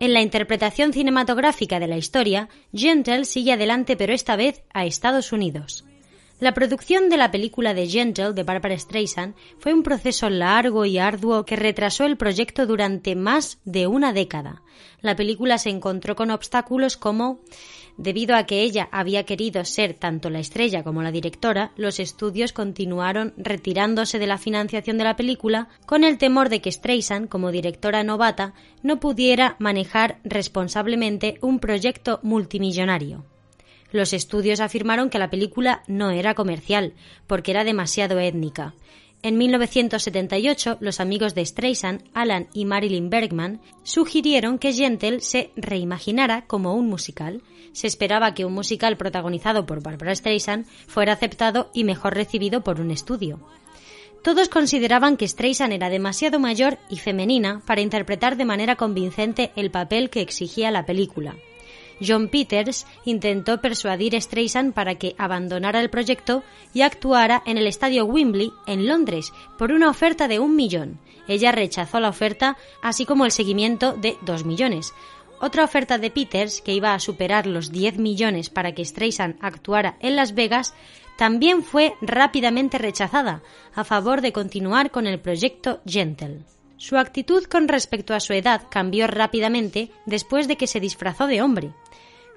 En 0.01 0.15
la 0.15 0.23
interpretación 0.23 0.95
cinematográfica 0.95 1.79
de 1.79 1.89
la 1.89 1.99
historia, 1.99 2.49
Gentle 2.73 3.27
sigue 3.27 3.53
adelante 3.53 3.97
pero 3.97 4.15
esta 4.15 4.35
vez 4.35 4.63
a 4.73 4.87
Estados 4.87 5.31
Unidos. 5.31 5.85
La 6.45 6.53
producción 6.53 7.09
de 7.09 7.17
la 7.17 7.31
película 7.31 7.73
de 7.73 7.89
Gentle 7.89 8.35
de 8.35 8.43
Barbara 8.43 8.79
Streisand 8.79 9.35
fue 9.59 9.73
un 9.73 9.83
proceso 9.83 10.29
largo 10.29 10.85
y 10.85 10.99
arduo 10.99 11.47
que 11.47 11.57
retrasó 11.57 12.05
el 12.05 12.19
proyecto 12.19 12.67
durante 12.67 13.17
más 13.17 13.61
de 13.65 13.87
una 13.87 14.13
década. 14.13 14.61
La 15.01 15.17
película 15.17 15.57
se 15.57 15.71
encontró 15.71 16.17
con 16.17 16.31
obstáculos 16.31 16.99
como 16.99 17.41
Debido 17.97 18.37
a 18.37 18.45
que 18.45 18.61
ella 18.61 18.91
había 18.93 19.25
querido 19.25 19.65
ser 19.65 19.95
tanto 19.95 20.29
la 20.29 20.41
estrella 20.41 20.85
como 20.85 21.03
la 21.03 21.13
directora, 21.13 21.73
los 21.77 21.99
estudios 21.99 22.53
continuaron 22.53 23.33
retirándose 23.39 24.19
de 24.19 24.27
la 24.27 24.37
financiación 24.37 24.99
de 24.99 25.05
la 25.05 25.17
película 25.17 25.69
con 25.87 26.05
el 26.05 26.19
temor 26.19 26.51
de 26.51 26.61
que 26.61 26.73
Streisand, 26.73 27.31
como 27.31 27.53
directora 27.53 28.05
novata, 28.05 28.53
no 28.83 29.01
pudiera 29.01 29.57
manejar 29.61 30.19
responsablemente 30.25 31.39
un 31.41 31.59
proyecto 31.59 32.21
multimillonario. 32.23 33.25
Los 33.95 34.13
estudios 34.13 34.59
afirmaron 34.59 35.09
que 35.09 35.21
la 35.21 35.31
película 35.31 35.85
no 35.87 36.11
era 36.11 36.35
comercial, 36.35 36.95
porque 37.29 37.53
era 37.53 37.63
demasiado 37.63 38.19
étnica. 38.19 38.75
En 39.23 39.39
1978, 39.39 40.79
los 40.81 40.99
amigos 40.99 41.37
de 41.37 41.47
Streisand, 41.47 42.03
Alan 42.13 42.49
y 42.53 42.65
Marilyn 42.65 43.09
Bergman, 43.09 43.61
sugirieron 43.85 44.59
que 44.59 44.73
Gentle 44.73 45.21
se 45.21 45.53
reimaginara 45.55 46.45
como 46.49 46.75
un 46.75 46.89
musical. 46.89 47.43
Se 47.71 47.87
esperaba 47.87 48.35
que 48.35 48.45
un 48.45 48.53
musical 48.53 48.97
protagonizado 48.97 49.65
por 49.65 49.81
Barbara 49.81 50.17
Streisand 50.17 50.67
fuera 50.89 51.13
aceptado 51.13 51.71
y 51.73 51.85
mejor 51.85 52.15
recibido 52.15 52.65
por 52.65 52.81
un 52.81 52.91
estudio. 52.91 53.39
Todos 54.25 54.49
consideraban 54.49 55.17
que 55.17 55.29
Streisand 55.29 55.73
era 55.73 55.89
demasiado 55.89 56.41
mayor 56.41 56.79
y 56.91 56.99
femenina 56.99 57.63
para 57.65 57.81
interpretar 57.81 58.37
de 58.37 58.45
manera 58.45 58.75
convincente 58.75 59.53
el 59.55 59.71
papel 59.71 60.11
que 60.11 60.21
exigía 60.21 60.73
la 60.73 60.85
película. 60.85 61.37
John 62.01 62.29
Peters 62.29 62.87
intentó 63.05 63.61
persuadir 63.61 64.17
a 64.17 64.21
Streisand 64.21 64.75
para 64.75 64.97
que 64.97 65.15
abandonara 65.19 65.81
el 65.81 65.91
proyecto 65.91 66.43
y 66.73 66.83
actuara 66.83 67.43
en 67.47 67.59
el 67.59 67.67
estadio 67.67 68.05
Wembley, 68.05 68.53
en 68.67 68.87
Londres, 68.87 69.33
por 69.59 69.73
una 69.73 69.91
oferta 69.91 70.29
de 70.29 70.39
un 70.39 70.57
millón. 70.57 70.99
Ella 71.29 71.53
rechazó 71.53 72.01
la 72.01 72.09
oferta, 72.09 72.57
así 72.83 73.07
como 73.07 73.25
el 73.25 73.33
seguimiento 73.33 73.93
de 73.93 74.17
dos 74.23 74.45
millones. 74.45 74.93
Otra 75.41 75.65
oferta 75.65 75.99
de 75.99 76.11
Peters, 76.11 76.61
que 76.61 76.73
iba 76.73 76.95
a 76.95 77.01
superar 77.01 77.47
los 77.47 77.71
10 77.71 77.99
millones 77.99 78.51
para 78.51 78.73
que 78.73 78.85
Streisand 78.85 79.37
actuara 79.41 79.97
en 80.01 80.17
Las 80.17 80.35
Vegas, 80.35 80.75
también 81.17 81.63
fue 81.63 81.95
rápidamente 82.01 82.79
rechazada, 82.79 83.43
a 83.75 83.85
favor 83.85 84.21
de 84.21 84.33
continuar 84.33 84.91
con 84.91 85.07
el 85.07 85.21
proyecto 85.21 85.81
Gentle. 85.87 86.54
Su 86.77 86.97
actitud 86.97 87.45
con 87.45 87.69
respecto 87.69 88.15
a 88.15 88.21
su 88.21 88.33
edad 88.33 88.63
cambió 88.71 89.07
rápidamente 89.07 89.91
después 90.07 90.49
de 90.49 90.57
que 90.57 90.67
se 90.67 90.81
disfrazó 90.81 91.27
de 91.27 91.43
hombre 91.43 91.73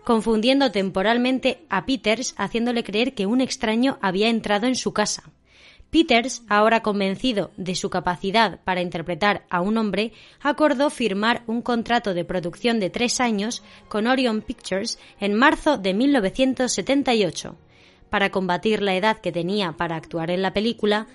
confundiendo 0.07 0.71
temporalmente 0.71 1.65
a 1.67 1.85
Peters 1.85 2.33
haciéndole 2.37 2.85
creer 2.85 3.13
que 3.13 3.25
un 3.25 3.41
extraño 3.41 3.97
había 4.01 4.29
entrado 4.29 4.65
en 4.65 4.77
su 4.77 4.93
casa. 4.93 5.23
Peters, 5.89 6.43
ahora 6.47 6.81
convencido 6.81 7.51
de 7.57 7.75
su 7.75 7.89
capacidad 7.89 8.61
para 8.63 8.79
interpretar 8.79 9.45
a 9.49 9.59
un 9.59 9.77
hombre, 9.77 10.13
acordó 10.39 10.89
firmar 10.89 11.43
un 11.45 11.61
contrato 11.61 12.13
de 12.13 12.23
producción 12.23 12.79
de 12.79 12.89
tres 12.89 13.19
años 13.19 13.63
con 13.89 14.07
Orion 14.07 14.41
Pictures 14.41 14.97
en 15.19 15.33
marzo 15.33 15.77
de 15.77 15.93
1978. 15.93 17.57
Para 18.09 18.29
combatir 18.29 18.81
la 18.81 18.95
edad 18.95 19.17
que 19.17 19.33
tenía 19.33 19.73
para 19.73 19.97
actuar 19.97 20.31
en 20.31 20.41
la 20.41 20.53
película, 20.53 21.07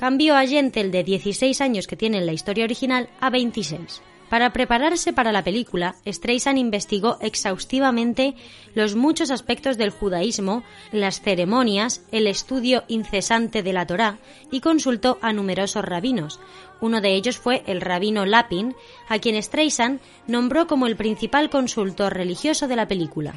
cambió 0.00 0.34
a 0.34 0.46
Gentle 0.46 0.88
de 0.88 1.04
16 1.04 1.60
años 1.60 1.86
que 1.86 1.94
tiene 1.94 2.16
en 2.16 2.24
la 2.24 2.32
historia 2.32 2.64
original 2.64 3.10
a 3.20 3.28
26. 3.28 4.00
Para 4.30 4.50
prepararse 4.50 5.12
para 5.12 5.30
la 5.30 5.44
película, 5.44 5.94
Streisand 6.06 6.56
investigó 6.56 7.18
exhaustivamente 7.20 8.34
los 8.74 8.94
muchos 8.94 9.30
aspectos 9.30 9.76
del 9.76 9.90
judaísmo, 9.90 10.62
las 10.90 11.20
ceremonias, 11.20 12.00
el 12.12 12.28
estudio 12.28 12.84
incesante 12.88 13.62
de 13.62 13.74
la 13.74 13.86
Torá 13.86 14.16
y 14.50 14.60
consultó 14.60 15.18
a 15.20 15.34
numerosos 15.34 15.84
rabinos. 15.84 16.40
Uno 16.80 17.02
de 17.02 17.14
ellos 17.14 17.36
fue 17.36 17.62
el 17.66 17.82
rabino 17.82 18.24
Lapin, 18.24 18.74
a 19.06 19.18
quien 19.18 19.42
Streisand 19.42 20.00
nombró 20.26 20.66
como 20.66 20.86
el 20.86 20.96
principal 20.96 21.50
consultor 21.50 22.14
religioso 22.14 22.68
de 22.68 22.76
la 22.76 22.88
película. 22.88 23.34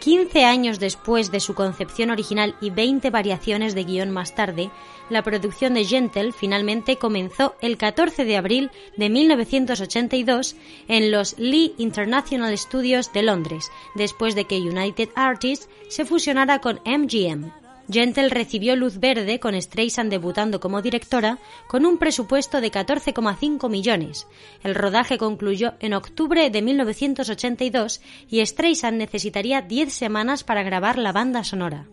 15 0.00 0.44
años 0.44 0.80
después 0.80 1.30
de 1.30 1.40
su 1.40 1.54
concepción 1.54 2.10
original 2.10 2.56
y 2.60 2.70
20 2.70 3.10
variaciones 3.10 3.74
de 3.74 3.84
guion 3.84 4.10
más 4.10 4.34
tarde, 4.34 4.70
la 5.10 5.22
producción 5.22 5.74
de 5.74 5.84
Gentle 5.84 6.32
finalmente 6.32 6.96
comenzó 6.96 7.54
el 7.60 7.76
14 7.76 8.24
de 8.24 8.36
abril 8.38 8.70
de 8.96 9.10
1982 9.10 10.56
en 10.88 11.10
los 11.10 11.38
Lee 11.38 11.74
International 11.76 12.56
Studios 12.56 13.12
de 13.12 13.22
Londres, 13.22 13.70
después 13.94 14.34
de 14.34 14.46
que 14.46 14.58
United 14.58 15.10
Artists 15.14 15.68
se 15.88 16.06
fusionara 16.06 16.60
con 16.60 16.80
MGM. 16.86 17.59
Gentle 17.92 18.28
recibió 18.28 18.76
luz 18.76 18.98
verde 18.98 19.40
con 19.40 19.60
Streisand 19.60 20.10
debutando 20.10 20.60
como 20.60 20.82
directora 20.82 21.38
con 21.68 21.86
un 21.86 21.98
presupuesto 21.98 22.60
de 22.60 22.70
14,5 22.70 23.68
millones. 23.68 24.26
El 24.62 24.74
rodaje 24.74 25.18
concluyó 25.18 25.74
en 25.80 25.94
octubre 25.94 26.50
de 26.50 26.62
1982 26.62 28.00
y 28.28 28.44
Streisand 28.44 28.98
necesitaría 28.98 29.62
10 29.62 29.92
semanas 29.92 30.44
para 30.44 30.62
grabar 30.62 30.98
la 30.98 31.12
banda 31.12 31.44
sonora. 31.44 31.86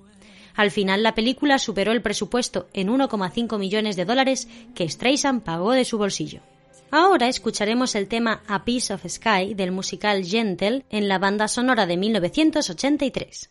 Al 0.56 0.72
final 0.72 1.04
la 1.04 1.14
película 1.14 1.60
superó 1.60 1.92
el 1.92 2.02
presupuesto 2.02 2.68
en 2.74 2.90
1,5 2.90 3.60
millones 3.60 3.96
de 3.96 4.06
dólares 4.06 4.48
que 4.74 4.90
Streisand 4.90 5.44
pagó 5.44 5.72
de 5.74 5.86
su 5.86 5.98
bolsillo. 5.98 6.42
Ahora 6.90 7.28
escucharemos 7.28 7.96
el 7.96 8.08
tema 8.08 8.42
A 8.48 8.64
Piece 8.64 8.94
of 8.94 9.06
Sky 9.08 9.54
del 9.54 9.72
musical 9.72 10.24
Gentle 10.26 10.86
en 10.90 11.08
la 11.08 11.20
banda 11.20 11.48
sonora 11.48 11.86
de 11.86 11.98
1983. 11.98 13.50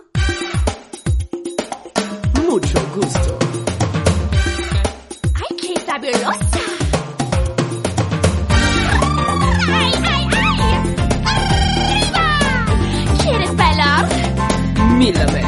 Mucho 2.46 2.80
gusto. 2.96 3.38
¡Ay, 5.36 5.58
qué 5.58 5.78
fabulosa! 5.82 6.49
Mírame. 15.00 15.44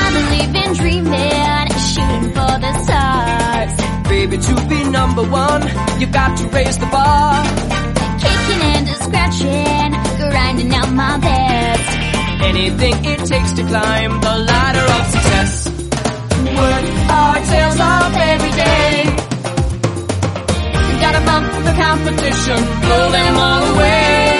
I 0.00 0.04
believe 0.16 0.52
in 0.62 0.70
dreaming, 0.80 1.68
shooting 1.90 2.26
for 2.36 2.52
the 2.64 2.72
stars. 2.84 3.74
Baby, 4.08 4.36
to 4.38 4.54
be 4.68 4.80
number 4.90 5.22
one, 5.22 5.62
you 6.00 6.06
got 6.08 6.36
to 6.38 6.44
raise 6.48 6.78
the 6.78 6.86
bar. 6.86 7.44
Kicking 8.22 8.62
and 8.74 8.88
scratching, 9.04 9.90
grinding 10.32 10.74
out 10.74 10.90
my 10.92 11.16
best. 11.18 11.88
Anything 12.50 13.04
it 13.04 13.20
takes 13.24 13.52
to 13.52 13.62
climb 13.70 14.20
the 14.20 14.34
ladder 14.50 14.86
of 14.98 15.02
success. 15.14 15.52
Work 16.58 16.84
our 17.18 17.36
tails 17.50 17.80
off 17.80 18.14
every 18.32 18.54
day. 18.66 18.90
Gotta 21.04 21.22
bump 21.28 21.46
the 21.68 21.74
competition, 21.86 22.58
blow 22.82 23.10
them 23.12 23.36
all 23.36 23.62
away. 23.74 24.31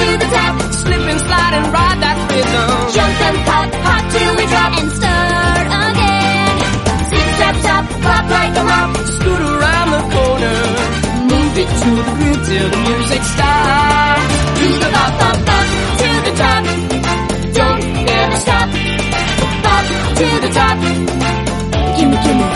To 0.00 0.08
the 0.22 0.28
top. 0.36 0.54
Slip 0.72 1.04
and 1.12 1.20
slide 1.20 1.54
and 1.58 1.66
ride 1.76 1.98
that 2.04 2.16
rhythm. 2.30 2.68
Jump 2.96 3.16
and 3.28 3.38
pop, 3.48 3.68
pop 3.84 4.02
till 4.12 4.32
we 4.38 4.44
drop 4.52 4.72
and 4.80 4.90
start 4.98 5.66
again. 5.84 6.54
Zip, 7.10 7.28
zap, 7.40 7.56
zap, 7.64 7.84
pop 8.04 8.24
like 8.36 8.54
a 8.62 8.64
mop. 8.70 8.90
Scoot 9.14 9.42
around 9.54 9.88
the 9.94 10.02
corner. 10.14 10.58
Move 11.30 11.54
it 11.62 11.70
to 11.82 11.90
the 11.98 12.14
groove 12.16 12.40
till 12.48 12.68
the 12.74 12.80
music 12.88 13.22
stop. 13.34 14.18
To 14.58 14.66
the 14.82 14.88
bop, 14.96 15.12
bop, 15.20 15.36
bop, 15.48 15.66
to 16.00 16.08
the 16.26 16.32
top. 16.42 16.62
Don't 17.58 17.82
ever 18.20 18.38
stop. 18.44 18.68
Bop 19.64 19.84
to 20.18 20.26
the 20.44 20.50
top. 20.58 20.76
Gimme, 21.96 22.16
gimme, 22.24 22.46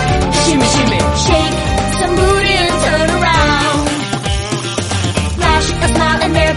shimmy, 0.43 0.67
shimmy. 0.75 1.01
Shake 1.25 1.44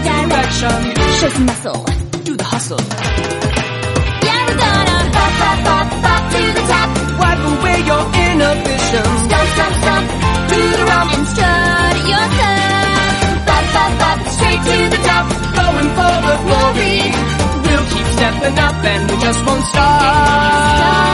direction. 0.02 0.80
Show 1.18 1.30
some 1.36 1.46
muscle. 1.46 1.84
Do 2.24 2.32
the 2.36 2.44
hustle. 2.44 2.84
Yeah, 4.26 4.40
we're 4.46 4.60
gonna 4.64 4.98
bop, 5.16 5.32
bop, 5.40 5.58
bop, 5.66 5.86
bop 6.04 6.22
to 6.32 6.42
the 6.56 6.64
top. 6.72 6.88
Wipe 7.20 7.44
away 7.52 7.78
your 7.90 8.04
inhibitions. 8.26 9.18
Stomp, 9.26 9.48
stomp, 9.54 9.74
stomp 9.82 10.06
to 10.50 10.58
the 10.76 10.84
rump 10.90 11.10
and 11.16 11.26
strut 11.32 11.96
yourself. 12.12 13.46
Bop, 13.48 13.64
bop, 13.74 13.92
bop 14.02 14.18
straight 14.34 14.62
to 14.70 14.78
the 14.94 15.00
top. 15.08 15.24
Going 15.58 15.90
for 15.96 16.14
the 16.28 16.36
glory. 16.46 16.96
We'll 17.64 17.86
keep 17.92 18.06
stepping 18.16 18.56
up 18.58 18.78
and 18.92 19.02
we 19.10 19.16
just 19.24 19.40
won't 19.46 19.64
stop. 19.72 21.08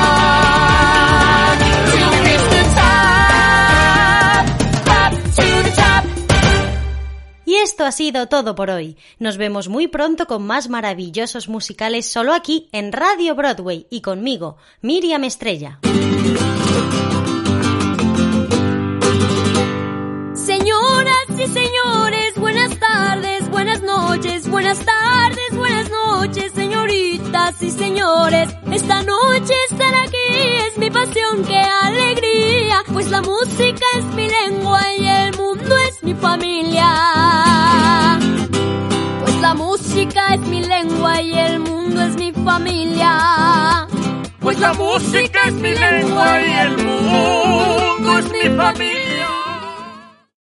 Esto 7.75 7.85
ha 7.85 7.91
sido 7.91 8.29
todo 8.29 8.55
por 8.55 8.71
hoy. 8.71 8.97
Nos 9.19 9.37
vemos 9.37 9.67
muy 9.67 9.89
pronto 9.89 10.29
con 10.29 10.47
más 10.47 10.69
maravillosos 10.69 11.49
musicales 11.49 12.07
solo 12.07 12.33
aquí 12.33 12.69
en 12.71 12.93
Radio 12.93 13.35
Broadway 13.35 13.89
y 13.91 14.01
conmigo, 14.01 14.59
Miriam 14.81 15.25
Estrella. 15.25 15.81
Señoras 20.35 21.27
y 21.37 21.47
señores, 21.49 22.35
buenas 22.37 22.79
tardes, 22.79 23.51
buenas 23.51 23.83
noches, 23.83 24.49
buenas 24.49 24.79
tardes, 24.79 25.57
buenas 25.57 25.91
noches, 25.91 26.54
señoritas 26.95 27.63
y 27.63 27.71
señores. 27.71 28.49
Esta 28.71 29.03
noche 29.03 29.55
estar 29.71 29.95
aquí 29.95 30.29
es 30.69 30.79
mi 30.79 30.91
pasión, 30.91 31.45
qué 31.47 31.59
alegría, 31.59 32.83
pues 32.93 33.11
la 33.11 33.21
música 33.21 33.87
es 33.99 34.05
mi 34.17 34.29
lengua 34.29 34.81
y 34.99 35.07
el 35.07 35.37
mundo 35.37 35.77
es 35.89 36.03
mi 36.03 36.15
familia. 36.15 36.89
Pues 39.23 39.41
la 39.41 39.55
música 39.55 40.35
es 40.35 40.41
mi 40.41 40.61
lengua 40.63 41.21
y 41.21 41.35
el 41.35 41.61
mundo 41.61 42.03
es 42.03 42.17
mi 42.17 42.33
familia. 42.33 43.87
Pues 44.41 44.59
la 44.61 44.73
música 44.75 45.41
es 45.49 45.55
mi 45.55 45.75
lengua 45.75 46.41
y 46.41 46.53
el 46.53 46.77
mundo 46.77 48.19
es 48.19 48.31
mi 48.31 48.57
familia. 48.57 49.04